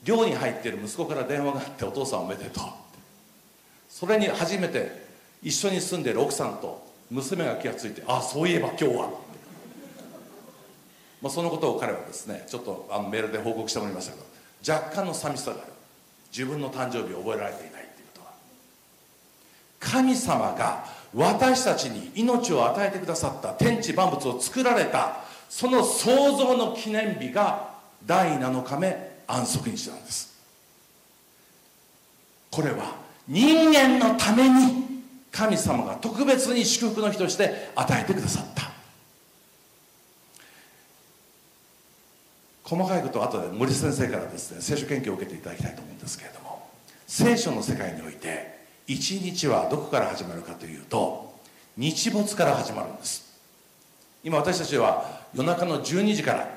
[0.05, 2.65] 寮に入ってる息子から電話があって「お父さんおめでとう」
[3.89, 5.07] それに初めて
[5.43, 9.11] 一緒に住んでいる奥さんと娘が気が付いて「ああそういえば今日は」
[11.21, 15.73] まあ、そのことを彼はですねちょっとあのメールで報告してもらいましたけど若干の寂しさがある。
[16.31, 18.33] 自分の誕生日を覚えられていないということは。
[19.81, 27.71] 神様が私たちに命を与えてくださった天地万物を作られたその創造の記念日が
[28.07, 30.39] 第7日目安息日なんです。
[32.51, 38.69] これは人間のために神様が特別に祝福の日として与えてくださった。
[42.69, 46.69] 細かいことは後で森先生からですね聖書研究を受けていただきたいと思うんですけれども
[47.07, 48.58] 聖書の世界において
[48.89, 51.35] 一日はどこから始まるかというと
[51.77, 53.29] 日没から始まるんです。
[54.25, 56.49] 今私たちは夜中の12時から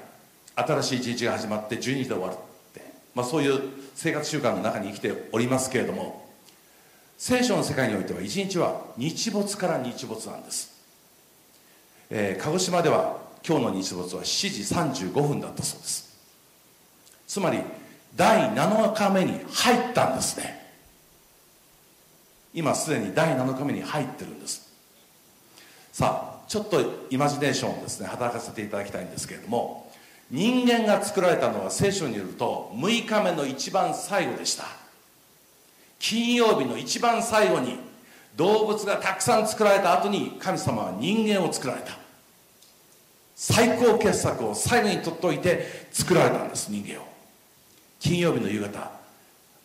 [0.55, 2.37] 新しい一日が始まって12時で終わるっ
[2.73, 2.81] て、
[3.13, 3.61] まあ、そういう
[3.93, 6.27] 生活習慣の中に生きておりますけれども
[7.17, 10.71] 聖書の世界においては一日は日没から日没なんです、
[12.09, 13.17] えー、鹿児島では
[13.47, 16.11] 今日の日没は7時35分だったそうです。
[17.27, 17.59] つまり
[18.15, 20.61] 第7日目に入ったんですね。
[22.53, 24.71] 今すでに第7日目に入ってるんです。
[25.91, 29.91] さあちょっとイマジネーションをですね働かせていただきたいんですけれども
[30.29, 34.65] 人間が作られたのは聖書によると6日目の一番最後でした。
[35.99, 37.77] 金曜日の一番最後に
[38.35, 41.97] 動物がたくさん作られた後に神様は人間を作られた。
[43.35, 47.05] 最高傑作を最後に取っておいて作られたんです人間を。
[47.99, 48.91] 金曜日の夕方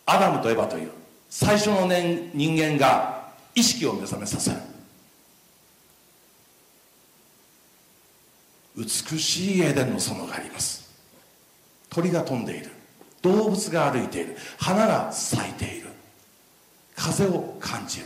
[0.05, 0.91] アダムとエバという
[1.29, 4.57] 最初の年人間が意識を目覚めさせる。
[8.77, 8.87] 美
[9.19, 10.87] しいエデンの園があります。
[11.89, 12.69] 鳥が飛んでいる。
[13.23, 14.37] 動物が歩いている。
[14.59, 15.87] 花が咲いている。
[16.95, 18.05] 風を感じる。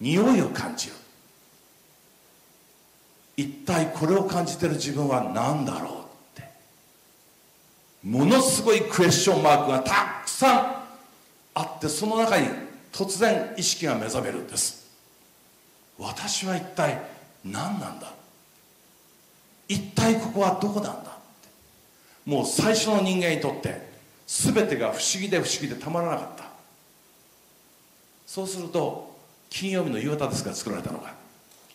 [0.00, 0.94] 匂いを感じる。
[3.36, 6.48] 一体これを感じてる自分は何だろうって。
[8.04, 10.81] ものすごいクエスチョンマークがたくさん
[11.54, 12.48] あってその中に
[12.92, 14.90] 突然意識が目覚めるんです。
[15.98, 17.00] 私は一体
[17.44, 18.12] 何なんだ？
[19.68, 21.18] 一体ここはどこなんだ？
[22.24, 23.90] もう最初の人間にとって
[24.26, 26.44] 全てが不思議で不思議でたまらなかった。
[28.26, 29.14] そうすると
[29.50, 31.12] 金曜日の夕方ですから作られたのが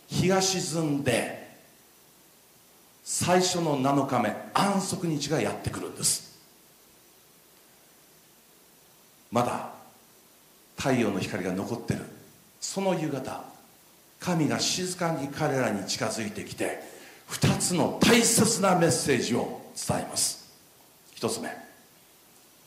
[0.08, 1.48] 日が沈んで
[3.04, 6.27] 最初の7日目安息日がやってくるんです。
[9.32, 9.70] まだ
[10.78, 12.02] 太陽の光が残ってる。
[12.60, 13.44] その夕方
[14.20, 16.82] 神が静かに彼らに近づいてきて
[17.30, 20.52] 2つの大切なメッセージを伝えます。
[21.16, 21.50] 1つ目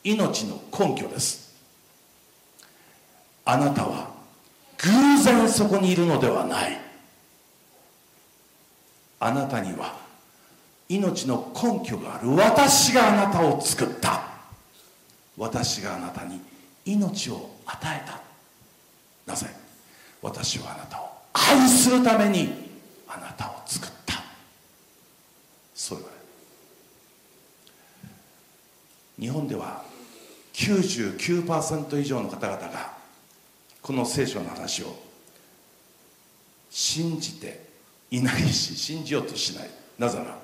[0.05, 1.55] 命の根拠です。
[3.44, 4.11] あなたは
[4.79, 6.81] 偶然そこにいるのではない。
[9.18, 9.99] あなたには
[10.88, 12.31] 命の根拠がある。
[12.31, 14.23] 私があなたを作った。
[15.37, 16.40] 私があなたに
[16.96, 18.20] 命を与えた。
[19.26, 19.46] なぜ？
[20.22, 22.53] 私はあなたを愛するために
[23.09, 24.14] あなたを作った。
[25.74, 26.16] そう言われ
[29.18, 29.22] る。
[29.22, 29.85] 日本では
[30.53, 32.92] 99%以上の方々が
[33.81, 34.94] この聖書の話を
[36.70, 37.64] 信じて
[38.11, 39.70] いないし信じようとしない。
[39.98, 40.38] なぜなら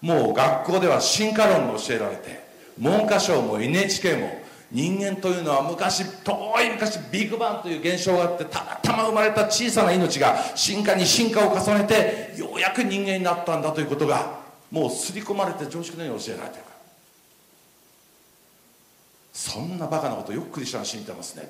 [0.00, 2.44] もう学校では進化論が教えられて
[2.78, 16.64] 文科省も NHK も人間というのは昔遠い昔ビッグバンという現象があってたまたま生まれた小さな命が進化に進化を重ねてようやく人間になったんだということがもう刷り込まれて常識のように教えられてる。
[19.32, 21.48] そんなバカなことよくクリスチャンは信じてますね。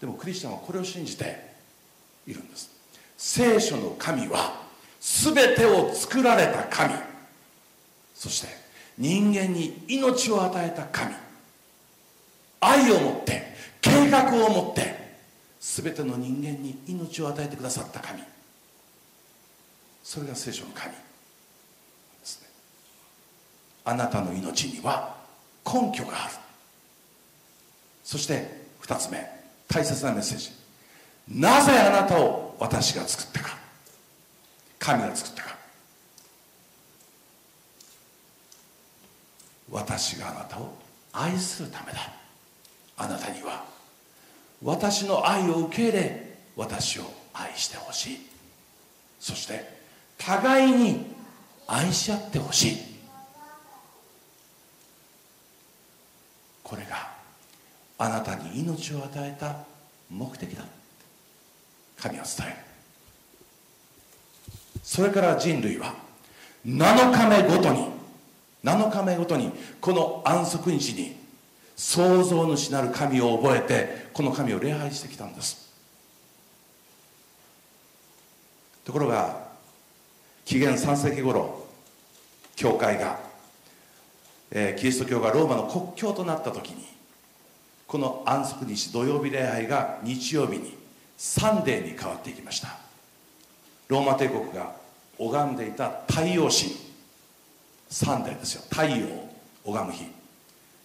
[0.00, 1.54] でもクリスチャンはこれを信じて
[2.26, 2.70] いるんです。
[3.16, 4.60] 聖書の神は
[5.00, 6.94] 全てを作られた神。
[8.14, 8.65] そして
[8.98, 11.14] 人間に命を与えた神。
[12.60, 14.96] 愛を持って計画を持って
[15.60, 18.22] 全ての人間に命を与えてくださった神。
[20.02, 20.92] それが聖書の神。
[20.92, 20.96] で
[22.22, 22.48] すね。
[23.84, 25.16] あなたの命には
[25.64, 26.34] 根拠がある。
[28.04, 29.28] そして2つ目
[29.68, 30.52] 大切なメッセージ。
[31.28, 33.58] なぜあなたを私が作ったか。
[34.78, 35.55] 神が作ったか。
[39.76, 40.72] 私があなたを
[41.12, 42.10] 愛するためだ。
[42.96, 43.62] あなたには
[44.62, 47.02] 私の愛を受け入れ私を
[47.34, 48.26] 愛してほしい。
[49.20, 49.68] そして
[50.16, 51.04] 互いに
[51.66, 52.76] 愛し合ってほしい。
[56.62, 57.10] これが
[57.98, 59.58] あなたに命を与えた
[60.08, 60.64] 目的だ。
[61.98, 62.56] 神は伝える。
[64.82, 65.94] それから人類は
[66.64, 67.95] 7日目ごとに
[68.66, 71.16] 7日目ごとにこの安息日に
[71.76, 75.72] 創造主なる神を覚えてこの神を礼拝してきたんです。
[78.84, 79.46] ところが
[80.44, 81.64] 紀元3世紀頃
[82.56, 83.18] 教会が、
[84.50, 86.84] えー、キリスト教がローマの国教となった時に
[87.86, 90.76] この安息日土曜日礼拝が日曜日に
[91.16, 92.78] サンデーに変わっていきました。
[93.86, 94.72] ローマ帝国が
[95.18, 96.85] 拝んでいた太陽神。
[97.88, 98.62] サンデーですよ。
[98.70, 99.32] 太陽を
[99.64, 100.04] 拝む日。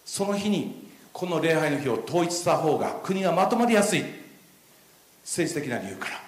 [0.04, 4.04] その日にこの礼拝の日を統一した方が国がまとまりやすい。
[5.22, 6.20] 政治的な理由から。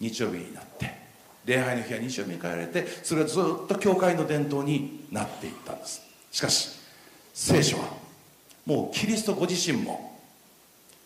[0.00, 1.04] 日曜日になって。
[1.44, 6.02] 礼拝の日は日曜日に変えられてそれがずっと教会の伝統になっていったんです。
[6.30, 6.70] しかし
[7.32, 7.84] 聖書は
[8.66, 10.18] もうキリストご自身も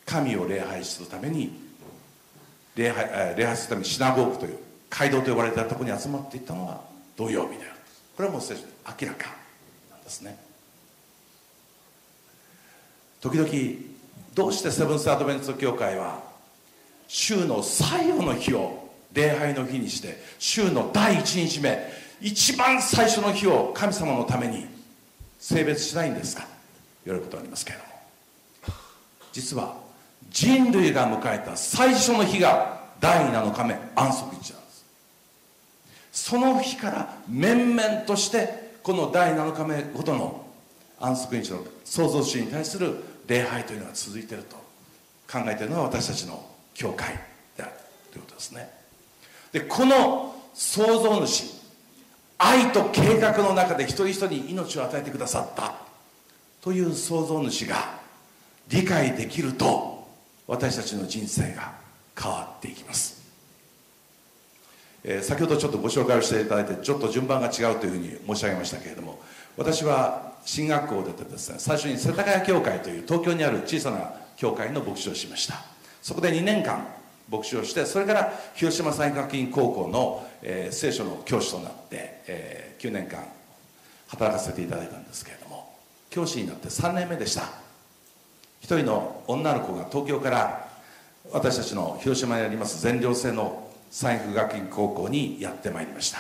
[0.07, 1.53] 神を礼拝するために
[2.76, 4.59] 礼拝礼拝するためにシナゴーグという
[4.89, 6.80] 街道と呼ばれたところに集まっていったのは
[7.16, 7.78] 土曜日である
[8.18, 8.62] これはもう聖書
[9.00, 9.28] 明らか
[9.92, 10.36] なんですね。
[13.20, 13.48] 時々
[14.34, 16.20] どうしてセブンス・アドベンツ教会は
[17.06, 21.78] 週の最後の日を礼拝の日にして週の第1日目
[22.20, 24.66] 一番最初の日を神様のために
[25.38, 26.44] 性別しないんですか？
[27.06, 27.90] 言われることありますけれども。
[29.32, 29.76] 実は
[30.28, 34.57] 人類が迎えた最初の日が第7日目安息日
[36.18, 40.46] その日から面々としてこの第7日目ごとの
[40.98, 42.96] 安息日の創造主に対する
[43.28, 44.56] 礼拝というのが続いていると
[45.30, 46.44] 考えているのは私たちの
[46.74, 47.14] 教会
[47.56, 47.72] である
[48.10, 48.68] ということですね。
[49.52, 51.44] でこの創造主
[52.36, 55.74] 愛と計画の中で一人一人に命を与えてくださった
[56.60, 57.76] という創造主が
[58.68, 60.08] 理解できると
[60.48, 61.74] 私たちの人生が
[62.20, 63.17] 変わっていきます、
[65.11, 69.18] えー、先ほどちょっとご紹介をしていただいてちょっと順番が違うというふうに申し上げましたけれども
[69.56, 75.54] 私は進学校を出てですね最初に世田谷教会という東京にある小さな教会の牧師をしました。
[76.02, 76.86] そこで2年間
[77.30, 83.24] 牧師をしてそれから広島産学院高校の、えー、聖書の教師となって、えー、9年間
[84.09, 85.74] 働かせていただいたんですけれども
[86.11, 87.44] 教師になって3年目でした。
[88.61, 90.68] 一人の女の子が東京から
[91.32, 96.18] 私たちの広島にあります全寮制の産育学院高校にやってまいりました。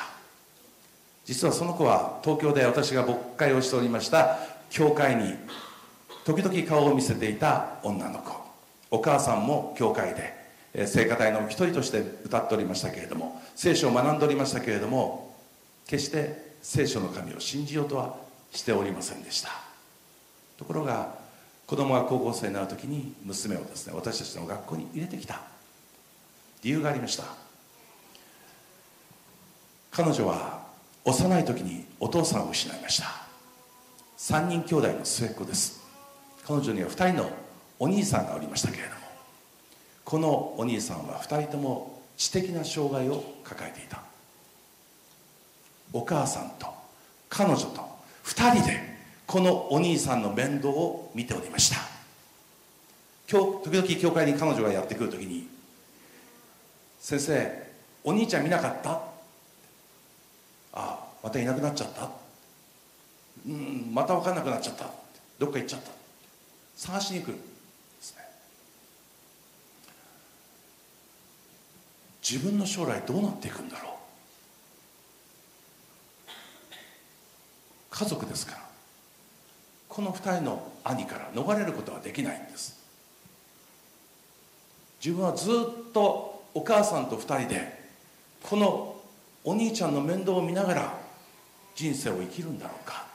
[1.24, 4.38] 実はその子は東京で私が牧会をしておりました
[4.70, 5.34] 教会に
[6.24, 8.32] 時々顔を見せていた女の子。
[8.90, 15.36] お母さんも教会で聖歌隊の一人として歌っておりましたけれども聖書を学んでおりましたけれども
[15.86, 18.16] 決して聖書の神を信じようとは
[18.52, 19.50] しておりませんでした。
[20.56, 21.14] ところが
[21.66, 25.40] 子供が高校生になる時に娘をですね私たちの学校に入れてきた。
[26.62, 27.47] 理由がありました。
[29.98, 30.60] 彼女は
[31.04, 33.08] 幼い時にお父さんを失いました。
[34.16, 35.80] 3人兄弟の末っ子です。
[36.46, 37.28] 彼女には2人の
[37.80, 39.00] お兄さんがおりましたけれども。
[40.04, 44.00] このお兄さんは2人とも知的な障害を抱えていた。
[45.92, 46.68] お母さんと
[47.28, 47.80] 彼女と
[48.22, 48.80] 2人で
[49.26, 51.78] このお兄さんの面倒を見ておりました。
[53.28, 55.48] 今日時々教会に彼女がやってくる時に
[57.02, 57.68] 「先生
[58.04, 59.00] お兄ちゃん見なかった?」
[61.22, 62.10] またいなくなっちゃった？
[63.46, 64.86] うんまた分かんなくなっちゃった。
[65.38, 65.90] どっか行っちゃった。
[66.76, 67.40] 探しに来るで
[68.00, 68.22] すね。
[72.22, 73.92] 自分の将来どうなっていくんだろう？
[77.90, 78.58] 家族ですから。
[79.88, 82.78] この2人の兄から逃れることはできないんです。
[85.04, 87.78] 自分はずっとお母さんと2人で
[88.42, 88.96] この
[89.44, 91.07] お兄ちゃんの面倒を見ながら
[91.78, 93.06] 人生を生きるんだろうか。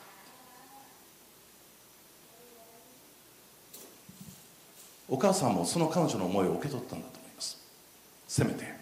[5.09, 7.57] お母さんもその彼女の思いを受け取ったんだと思います。
[8.25, 8.73] せめて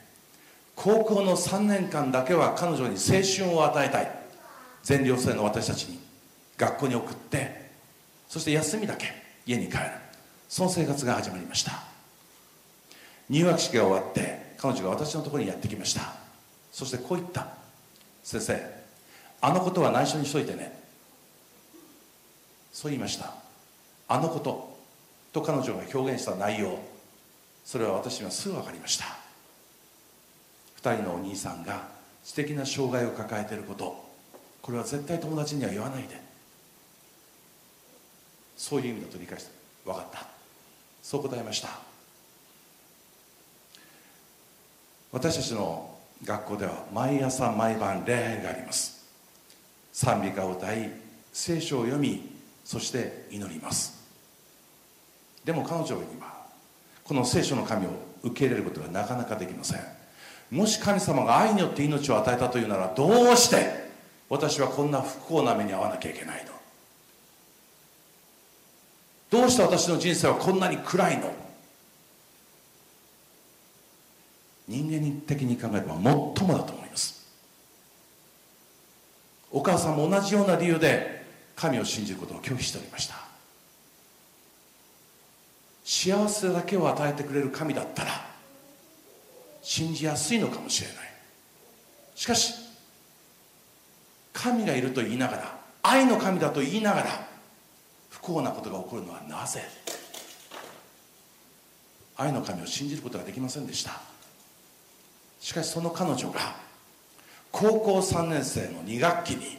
[0.75, 4.11] 高校の3年間だけは彼女に青春を与えたい。
[4.83, 5.99] 全寮制の私たちに
[6.57, 7.71] 学校に送って
[8.29, 9.07] そして休みだけ
[9.47, 9.83] 家に帰る。
[10.47, 11.71] その生活が始まりました。
[13.31, 16.13] 入学式が終わって彼女が私のところにやってきました。
[16.71, 17.47] そしてこう言った。
[18.23, 18.80] 先生
[19.41, 20.79] あのことは内緒にしといてね。
[22.71, 23.33] そう言いました。
[24.07, 24.71] あのこと。
[25.33, 26.77] と彼女が表現した内容。
[27.63, 29.05] それは私にはすぐ分かりました。
[30.81, 31.87] 2人のお兄さんが
[32.23, 34.03] 知的な障害を抱えていること。
[34.61, 36.21] これは絶対友達には言わないで。
[38.57, 39.51] そういう意味だと理解して
[39.85, 40.25] 分かった。
[41.01, 41.69] そう答えました。
[45.11, 48.90] 私たちの学校では毎朝毎晩礼拝があります。
[49.93, 50.91] 賛美歌を歌い
[51.33, 52.29] 聖書を読み
[52.63, 54.01] そして祈ります。
[55.43, 56.45] でも彼女には
[57.03, 57.89] この聖書の神を
[58.23, 59.79] 受け入れることがなかなかできません。
[60.51, 63.89] もし神様が愛によって命を与えたというならどうして
[64.29, 66.51] 私はこんな不幸な目に遭わなきゃいけないの？
[69.29, 71.33] どうして私の人生はこんなに暗いの？
[74.67, 76.80] 人間的に考えれば最もだと思います
[79.51, 81.25] お母さんも同じような理由で
[81.55, 83.15] 神を信じることを拒否しておりました。
[85.83, 88.11] 幸せだけを与えてくれる神だったら
[89.61, 90.97] 信じやすいのかもしれない。
[92.15, 92.53] しかし
[94.31, 97.27] 神がいると言いながら愛の神だと言いながら
[98.09, 99.61] 不幸なことが起こるのはなぜ？
[102.15, 103.99] 愛の神を信じることができませんでした。
[105.39, 106.55] しかしその彼女が
[107.51, 109.57] 高校3年生の2学期に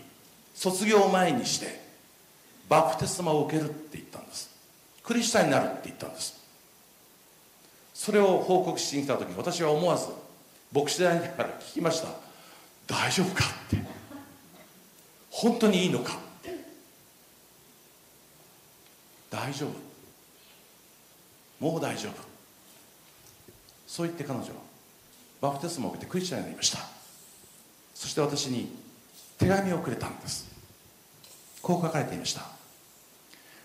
[0.55, 1.81] 卒業前にして
[2.69, 4.51] バプテスマを受けるって言ったんです。
[5.03, 6.41] クリスチャンになるって言ったんです。
[7.95, 10.09] それを報告しに来た時私は思わず
[10.73, 12.09] 牧師でありながら聞きました。
[12.87, 13.77] 大丈夫かって。
[15.31, 16.55] 本当にいいのかって。
[19.31, 19.71] 大丈夫。
[21.65, 22.13] もう大丈夫。
[23.87, 24.55] そう言って彼女は
[25.41, 26.92] バプテスマを受けてクリスチャンになりました。
[28.03, 28.69] そして私に
[29.39, 30.51] 手紙をくれたんです。
[31.63, 32.43] こう書かれていました。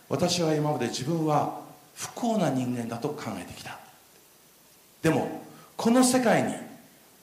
[0.09, 1.61] 私は今まで自分は
[1.95, 3.79] 不幸な人間だと考えてきた。
[5.01, 5.41] でも
[5.75, 6.53] この世界に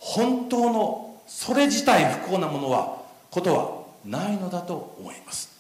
[0.01, 5.51] 本当のそれ自体不幸なものはことはないのだと思います。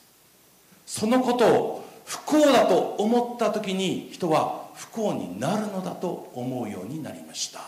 [0.87, 7.61] そのことを不幸だと思った時に人は不幸になるのだと思うようになりました。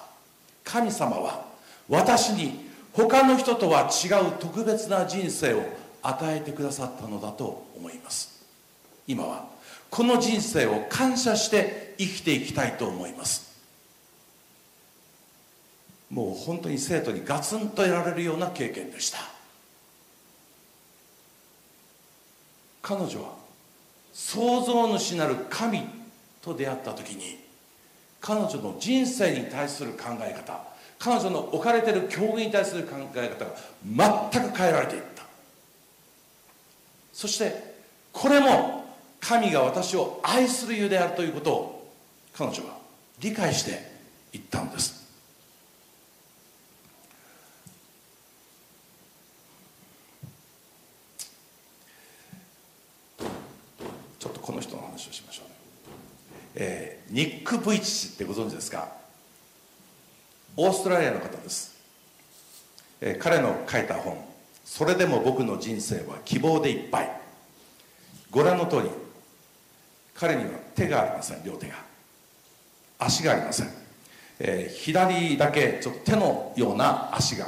[0.65, 1.45] 神様は
[1.89, 2.66] 私に
[2.97, 5.63] 他の人とは違う特別な人生を
[6.03, 8.43] 与えてくださったのだと思います。
[9.07, 9.45] 今は
[9.91, 13.55] この人生を感謝して生きていきたいと思います。
[16.11, 19.19] もう本当に生徒にガツンと得られるような経験でした。
[22.81, 23.35] 彼女は
[24.15, 25.83] 創造主なる神
[26.41, 27.37] と出会った時に
[28.21, 35.25] 彼女の人生に対する考え方彼女の置かれている境遇に対する考え方が全く変えられていった。
[37.13, 37.75] そして
[38.13, 38.85] これも
[39.21, 41.93] 神が私を愛する理由であるということを
[42.35, 42.79] 彼女は
[43.21, 43.91] 理解して
[44.33, 45.05] いったんです。
[54.19, 55.55] ちょっとこの人の話をしましょう、ね、
[56.57, 59.06] えー、ニック・ブイチってご存知ですか？
[60.57, 61.77] オーストラリアの方です、
[63.01, 64.17] え、彼の書いた本
[64.65, 67.21] 「それでも僕の人生は希望でいっぱい」
[68.31, 68.91] ご覧の通り
[70.15, 71.87] 彼には手がありません両手が。
[72.99, 73.71] 足がありません、
[74.39, 77.47] えー、左だけちょっと手のような足が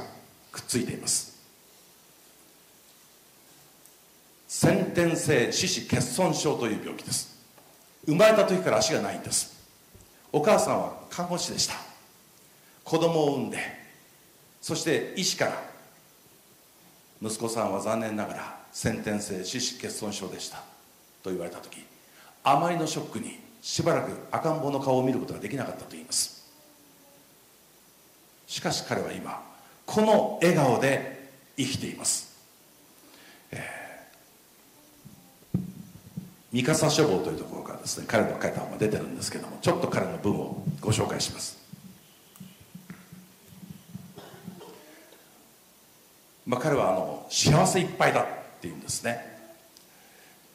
[0.52, 1.38] くっついています。
[4.46, 7.38] 先天性四肢欠損症という病気です。
[8.06, 9.56] 生まれた時から足がないんです。
[10.32, 11.87] お母さんは看護師でした。
[12.88, 13.58] 子供を産んで
[14.62, 15.62] そして医師から
[17.20, 20.62] 息子さんは残念ながら先天性四肢欠損症でした
[21.22, 21.84] と言われた時
[22.44, 26.48] あまりのショックにしばらく赤ん坊の顔を見ることができなかったと言います。
[28.46, 29.42] しかし彼は今
[29.84, 31.28] この笑顔で
[31.58, 32.34] 生きています、
[33.50, 33.88] えー
[36.50, 41.57] 三笠書房というところからですね彼の書いた本が出てるんですけどもちょっと彼の文をご紹介します。
[46.48, 48.26] まあ彼はあの幸せいっぱいだっ
[48.60, 49.38] ていうんですね。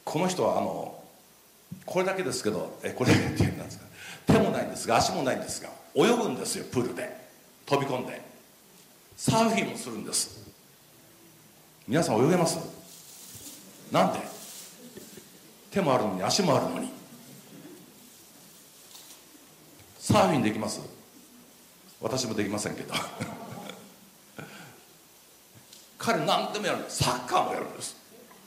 [0.03, 0.99] この人はあの
[1.85, 3.85] これだけですけどえこれだけっていうんですか？
[4.25, 7.21] 手もないんですが足もないんですが泳ぐんですよプールで。
[7.65, 8.21] 飛び込んで。
[9.15, 10.43] サーフィンもするんです。
[11.87, 12.57] 皆さん泳げます？
[13.91, 14.19] なんで？
[15.69, 16.91] 手もあるのに足もあるのに。
[19.99, 20.81] サーフィンできます？
[22.01, 22.95] 私もできませんけど。
[26.03, 27.01] 彼何でもやるんです。
[27.01, 27.95] サッカーもやるんです。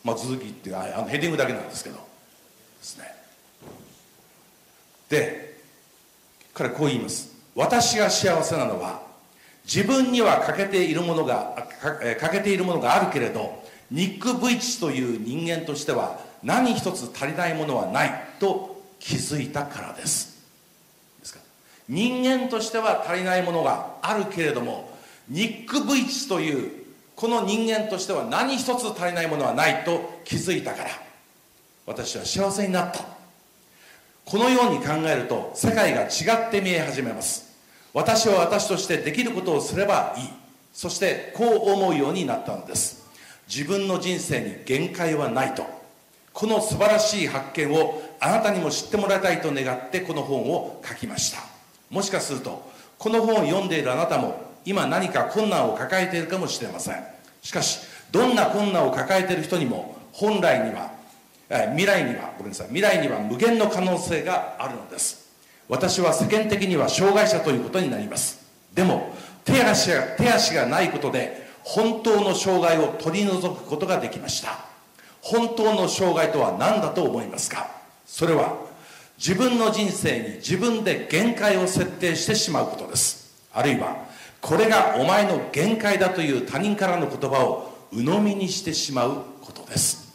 [0.05, 1.97] まあ続きってあのヘディングだけなんですけど。
[1.97, 2.03] で
[2.83, 3.05] すね。
[5.09, 5.59] で
[6.53, 7.35] 彼こう言います。
[7.55, 9.01] 私が幸せなのは
[9.65, 20.45] 自分には欠けているものが欠けているものがあるけれどニック・ブイチという人間としては何一つ足りないものはないと気づいたからです。
[21.21, 21.41] ですか
[21.89, 24.95] 人間としては足りないものがあるけれども
[25.31, 26.86] ニック・ブイチという
[27.17, 30.91] この人間としては何一つ足りないものはないと気づいたから。
[31.87, 33.01] 私は幸せになった。
[34.27, 37.57] このように考えると世界が違って見え始めます。
[37.95, 40.29] 私は私としてできることをすればいい。
[40.75, 43.07] そしてこう思うようになったのです。
[43.49, 45.65] 自分の人生に限界はないと。
[46.35, 51.39] この素晴らしい発見をあなたにも知ってもらいたいと願ってこの本を書きました。
[51.89, 57.03] もしかするとこの本を読んでいるあなたも今何か困難を抱えているかもしれません。
[57.41, 60.91] しかしどんな困難を抱えている人にも本来には
[61.71, 65.27] 未来にはごめんなさい未来には無限の可能性があるのです。
[65.69, 68.45] 私は世間的には障害者ということになります。
[68.75, 69.15] でも
[69.45, 74.59] 手足が手足がないことで本当の障害を取り除くことができました。
[75.21, 77.69] 本当の障害とは何だと思いますか？
[78.05, 78.57] それは
[79.19, 83.35] 自分の人生に自分で限界を設定してしまうことです。
[83.53, 84.06] あるいは
[84.41, 90.07] これがお前の限界だという他人からの言葉を鵜呑みにしてしまうことです。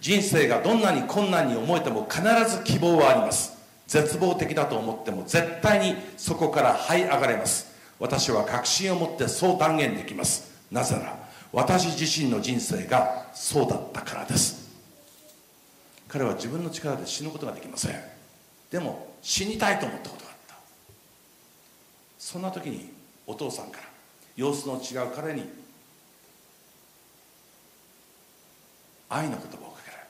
[0.00, 3.56] 人生がどんなに困難に思えても必ず希望はあります。
[3.86, 7.74] 絶望的だと思っても絶対にそこから這い上がれます。
[7.98, 10.52] 私は確信を持ってそう断言できます。
[10.70, 11.18] なぜなら
[11.52, 14.66] 私自身の人生がそうだったからです。
[16.08, 18.00] 彼は自分の力で死ぬことができません。
[18.70, 20.25] でも死にたいと思ったこと
[22.26, 22.90] そんな時に
[23.24, 23.84] お父さんから
[24.34, 25.44] 様子の違う彼に
[29.08, 30.02] 愛の言葉をかけられ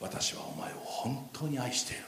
[0.00, 2.04] 私はお前を本当に愛している。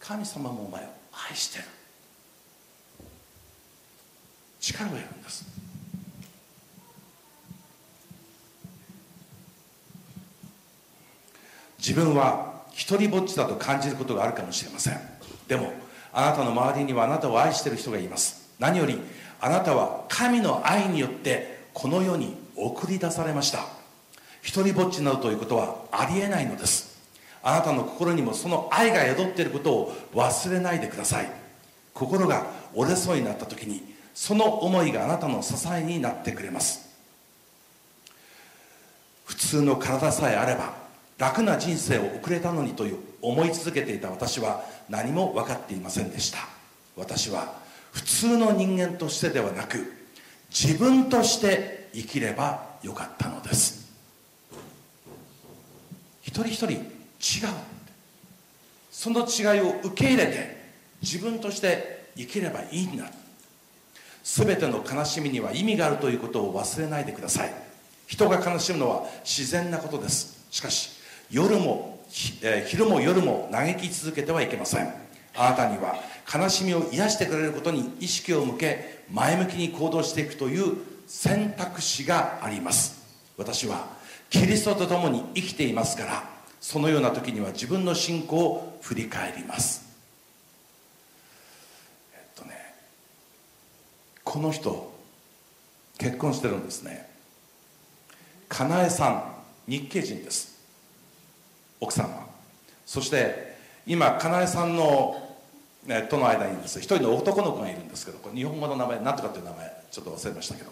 [0.00, 0.88] 神様もお前を
[1.30, 1.68] 愛している。
[4.58, 5.44] 力を得るんです。
[11.78, 15.00] 自分は一人ぼっちだと感じることがあるかもしれません。
[15.46, 15.81] でも
[16.12, 18.50] あなたの周りにはあなたを愛している人がいます。
[18.58, 18.98] 何より
[19.40, 23.66] あなたは神の愛によってこの世に送り出されました。
[24.42, 27.00] 一人ぼっちになるということはありえないのです。
[27.42, 31.30] あなたの心にもその愛が宿っていることを忘れないでください。
[31.94, 36.88] 心が折れそうになった時にその思いがあなたの支えになってくれます。
[39.24, 40.74] 普通の体さえあれば
[41.18, 46.38] 楽な人生を送れたのにという思い続けていた私は何も分かっていませんでした。
[46.96, 47.54] 私は
[47.92, 49.92] 普通の人間としてではなく
[50.50, 53.90] 自分として生きればよかったのです。
[56.22, 56.82] 一人一人違う
[58.90, 60.62] その違いを受け入れて
[61.00, 63.06] 自分として生きればいいんだ。
[64.24, 67.54] 全ての悲しみには意味があるということを忘れないでください。
[68.06, 70.46] 人が悲しむのは自然なことです。
[70.50, 70.90] しかし
[71.30, 71.91] 夜も、
[72.42, 74.92] え、昼も夜も嘆き続けてはいけません。
[75.34, 75.96] あなたには
[76.32, 83.02] 悲しみを癒してくれることに意識を向け前向きに行動していくという選択肢があります。
[83.38, 83.86] 私は
[84.28, 86.24] キリストと共に生きていますから
[86.60, 89.82] そのような時には自分の信仰を振り返ります。
[92.14, 92.74] えっとね
[94.22, 94.92] この人
[95.98, 97.08] 結婚してるんですね。
[98.48, 99.24] かなえさん
[99.66, 100.51] 日系人です。
[101.82, 102.26] 奥さんは
[102.86, 103.56] そして
[103.86, 105.36] 今かなえさんの、
[105.84, 110.70] ね、との間にですね一人の男の子がいるんですけどこれ日本語の名前何とかっていう名前ちょっと忘れましたけど。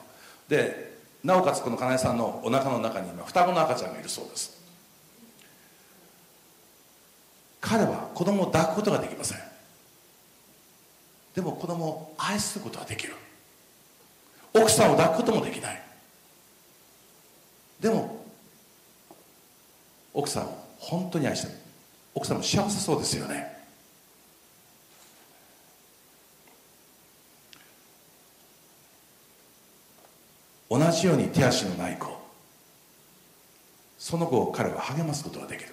[0.49, 0.91] で
[1.23, 4.59] なおかつこのかなえさんのお腹の中に今双子の赤ちゃんがいるそうです。
[7.61, 9.39] 彼は子供を抱くことができません。
[11.35, 13.15] でも子供を愛することはできる。
[14.55, 15.83] 奥さんを抱くこともできない。
[17.81, 18.25] でも
[20.15, 21.55] 奥さんを本当に愛してる。
[22.15, 23.61] 奥さんも幸せそうですよね。
[30.69, 32.09] 同じように手足のない子。
[33.99, 35.71] その子を彼は励ますことができる。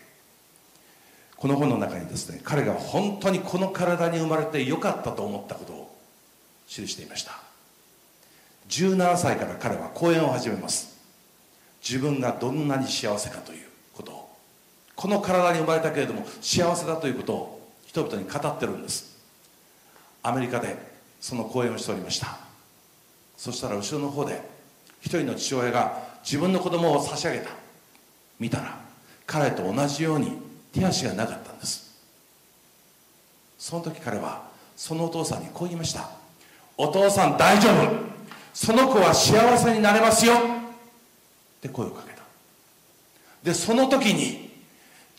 [1.37, 5.97] この本の中にですね彼が本当にこの体に生まれてよかったと思ったことを
[6.67, 7.31] 記していました。
[8.69, 10.97] 17歳から彼は講演を始めます。
[11.87, 13.66] 自分がどんなに幸せかという。
[14.97, 19.15] この体に生まれたけれども幸せだということを人々に語ってるんです。
[20.23, 20.75] アメリカで
[21.21, 22.39] その講演をしておりました。
[23.37, 24.41] そしたら後ろの方で
[25.01, 27.51] 一人の父親が自分の子供を差し上げた。
[28.39, 28.75] 見たら
[29.27, 30.31] 彼と同じように
[30.73, 31.95] 手足がなかったんです。
[33.59, 36.09] その時彼はそのお父さんにこう言いました。
[36.75, 37.91] お父さん大丈夫。
[38.51, 40.33] その子は幸せになれますよ。
[40.33, 40.39] っ
[41.61, 42.23] て声をかけた。
[43.43, 44.46] でその時に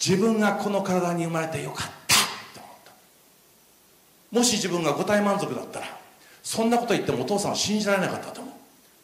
[0.05, 2.18] 自分がこの体に生まれてよかったっ
[2.55, 2.92] て思った。
[4.38, 5.86] もし自分が五体満足だったら
[6.42, 8.55] そんなこと言ってもお父さんは信じられなかったと思う。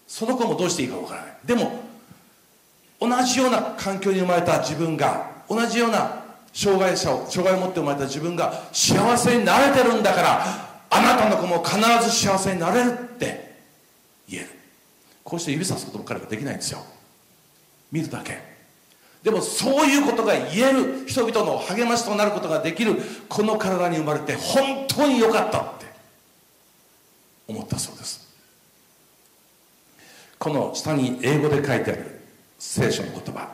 [0.06, 1.36] その子もどうしていいかわからない。
[1.44, 1.80] でも
[3.00, 6.22] 同じような環境に生まれた自分が同じような
[6.52, 10.44] 障害者を障害を持って生まれた自分が幸せになれてるんだから
[10.88, 11.76] あなたの子も必
[12.08, 13.56] ず幸せになれるって
[14.28, 14.50] 言える。
[15.24, 16.78] こうして指さすことも彼はできないんですよ。
[17.90, 18.53] 見るだけ。
[19.24, 22.96] でもそういうことが言える人々の励ましとなることができる
[23.26, 25.86] この体に生まれて本当に良かったって
[27.48, 28.22] 思ったそうです。
[30.38, 32.20] この下に英語で書いてある
[32.58, 33.48] 聖書の言葉。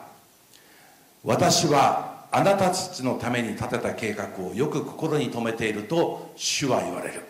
[1.23, 7.23] 私はあなたたちのために立てた計画をよく心に留めていると主は言われる。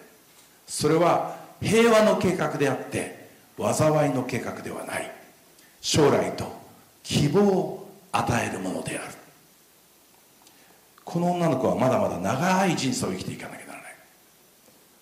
[0.65, 3.29] それは平和の計画であって
[3.59, 5.11] 災いの計画ではない。
[5.79, 6.51] 将来と
[7.03, 7.80] 希望を
[8.11, 9.13] 与えるものである。
[11.03, 13.95] この女の子はまだまだ長い人生を生きていかなきゃならない。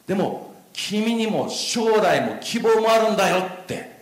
[0.07, 3.99] でも君にも将来も希望もあるんだよって。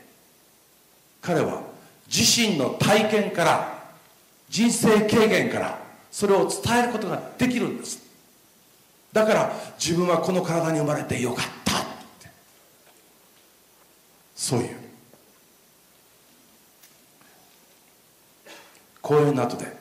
[1.22, 1.62] 彼は
[2.08, 3.84] 自身の体験から
[4.50, 5.80] 人生経験から
[6.12, 8.02] それを伝えることができるんです。
[9.12, 11.84] だから自分はこの体に生まれてよかったっ
[12.20, 12.30] て。
[14.36, 14.87] そういう。
[19.08, 19.72] 講演の後で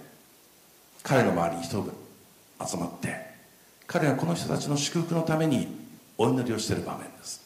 [1.03, 1.93] 彼の周りに人が
[2.65, 3.27] 集まって
[3.89, 5.67] 彼がこの人たちの祝福のために
[6.17, 7.45] お祈りをしている場面です。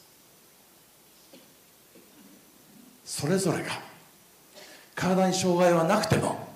[3.07, 3.71] それぞれが
[4.95, 6.49] 体に障害はなくても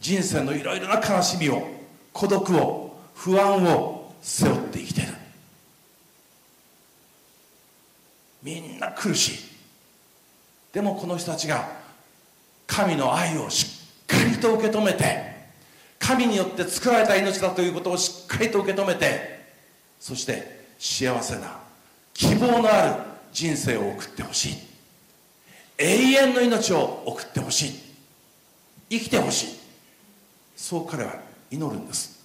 [0.00, 1.68] 人生のいろいろな悲しみを
[2.14, 5.12] 孤独を不安を背負って生きている。
[8.42, 9.38] みんな苦しい。
[10.72, 11.68] でもこの人たちが
[12.66, 13.81] 神の愛をしっかり
[14.42, 15.32] と受け止めて
[15.98, 19.40] 神によって作られた命だということをしっかりと受け止めて
[20.00, 21.60] そして幸せな
[22.12, 22.94] 希望のある
[23.32, 24.56] 人生を送ってほしい。
[25.78, 27.72] 永遠の命を送ってほしい。
[28.90, 29.48] 生きてほしい。
[30.54, 31.14] そう彼は
[31.50, 32.20] 祈るんです。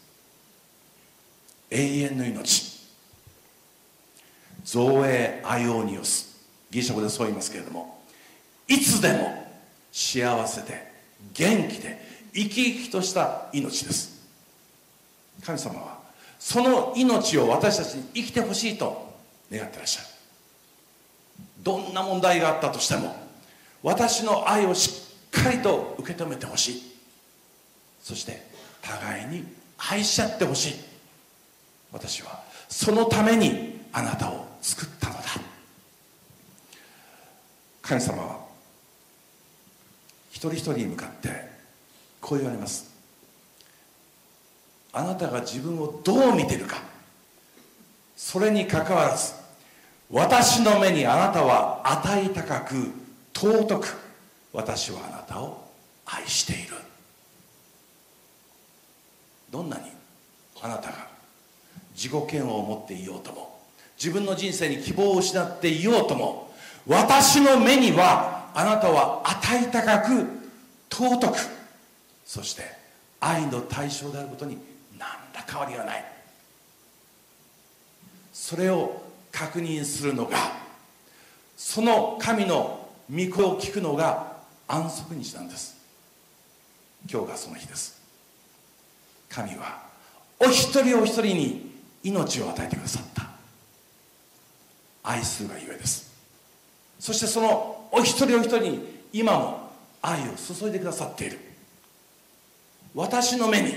[1.70, 2.78] 永遠の命。
[4.68, 8.02] 造営アイオニオスギリシャ語でそう言いますけれども
[8.68, 9.48] いつでも
[9.94, 10.92] 幸せで
[11.34, 12.07] 元気で
[12.38, 14.16] 生き生きとした命です。
[15.44, 15.98] 神様は
[16.38, 19.12] その命を私たちに生きてほしいと
[19.52, 20.08] 願ってらっしゃる。
[21.64, 23.16] どんな問題があったとしても
[23.82, 25.02] 私の愛をし
[25.36, 26.84] っかりと受け止めてほしい。
[28.04, 28.46] そして
[28.84, 29.44] 互いに
[29.80, 30.76] 愛し合ってほしい。
[31.92, 35.22] 私はそのためにあなたを作ったのだ。
[37.82, 38.38] 神様は
[40.30, 41.47] 一人一人に向かって
[42.28, 42.92] こう言われます。
[44.92, 46.82] あなたが自分をどう見てるか。
[48.18, 49.34] それにかかわらず
[50.12, 52.92] 私の目にあなたは値高く
[53.34, 53.88] 尊く
[54.52, 55.72] 私はあなたを
[56.06, 56.76] 愛している。
[59.50, 59.84] どんなに
[60.62, 61.08] あなたが
[61.96, 63.58] 自己嫌悪を持っていようとも
[63.98, 66.52] 自分の人生に希望を失っていようとも
[66.86, 70.26] 私の目にはあなたは値高く
[70.90, 71.57] 尊く
[72.28, 72.64] そして
[73.22, 74.58] 愛の対象であることに
[75.00, 76.06] 何ら変わりはない。
[78.34, 79.02] それを
[79.32, 80.38] 確認するのが
[81.56, 84.36] その神の御声を聞くのが
[84.68, 85.78] 安息日なんです。
[87.10, 88.02] 今日がその日です。
[89.30, 89.84] 神は
[90.38, 91.72] お一人お一人に
[92.04, 93.30] 命を与えてくださった。
[95.04, 96.14] 愛するがゆえです。
[97.00, 99.72] そしてそのお一人お一人に今も
[100.02, 101.47] 愛を注いでくださっている。
[102.98, 103.76] 私の目に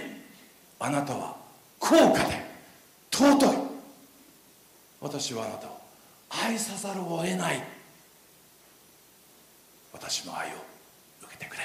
[0.78, 1.36] あなたは
[1.78, 2.42] 高価で
[3.12, 3.56] 尊い。
[4.98, 5.78] 私はあなたを
[6.30, 7.62] 愛さざるを得ない。
[9.92, 10.52] 私の愛を
[11.22, 11.62] 受けてくれ。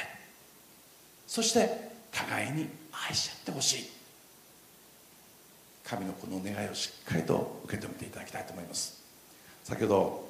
[1.28, 3.90] そして互いに愛し合ってほしい。
[5.86, 9.02] 神のこの願いをしっかりと受け止めていただきたいと思います。
[9.64, 10.30] 先ほど、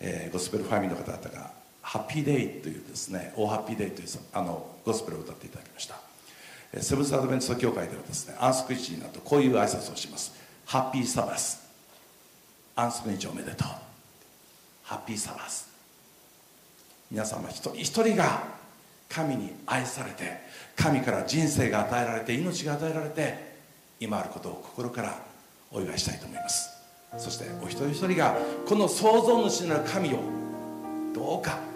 [0.00, 1.50] えー、ゴスペルファミリーの方々が
[1.86, 5.96] 「ハッピーデイ」というですね「オーハッピーデイ」というあのゴスペルを歌っていただきました。
[6.80, 10.32] セブンス・アドベンチスト教会ではですね安息日になるとこういう挨拶をします
[10.66, 11.60] 「ハッピーサバス」
[12.74, 13.68] 安息日おめでとう。
[14.82, 15.68] ハッピーサバス
[17.10, 18.42] 皆様一人一人が
[19.08, 20.40] 神に愛されて
[20.74, 23.56] 神から人生が与えられて命が与えられて
[24.00, 25.16] 今あることを心から
[25.72, 26.68] お祝いしたいと思います。
[27.18, 28.36] そしてお一人一人が
[28.68, 30.20] この創造主なる神を
[31.14, 31.75] どうか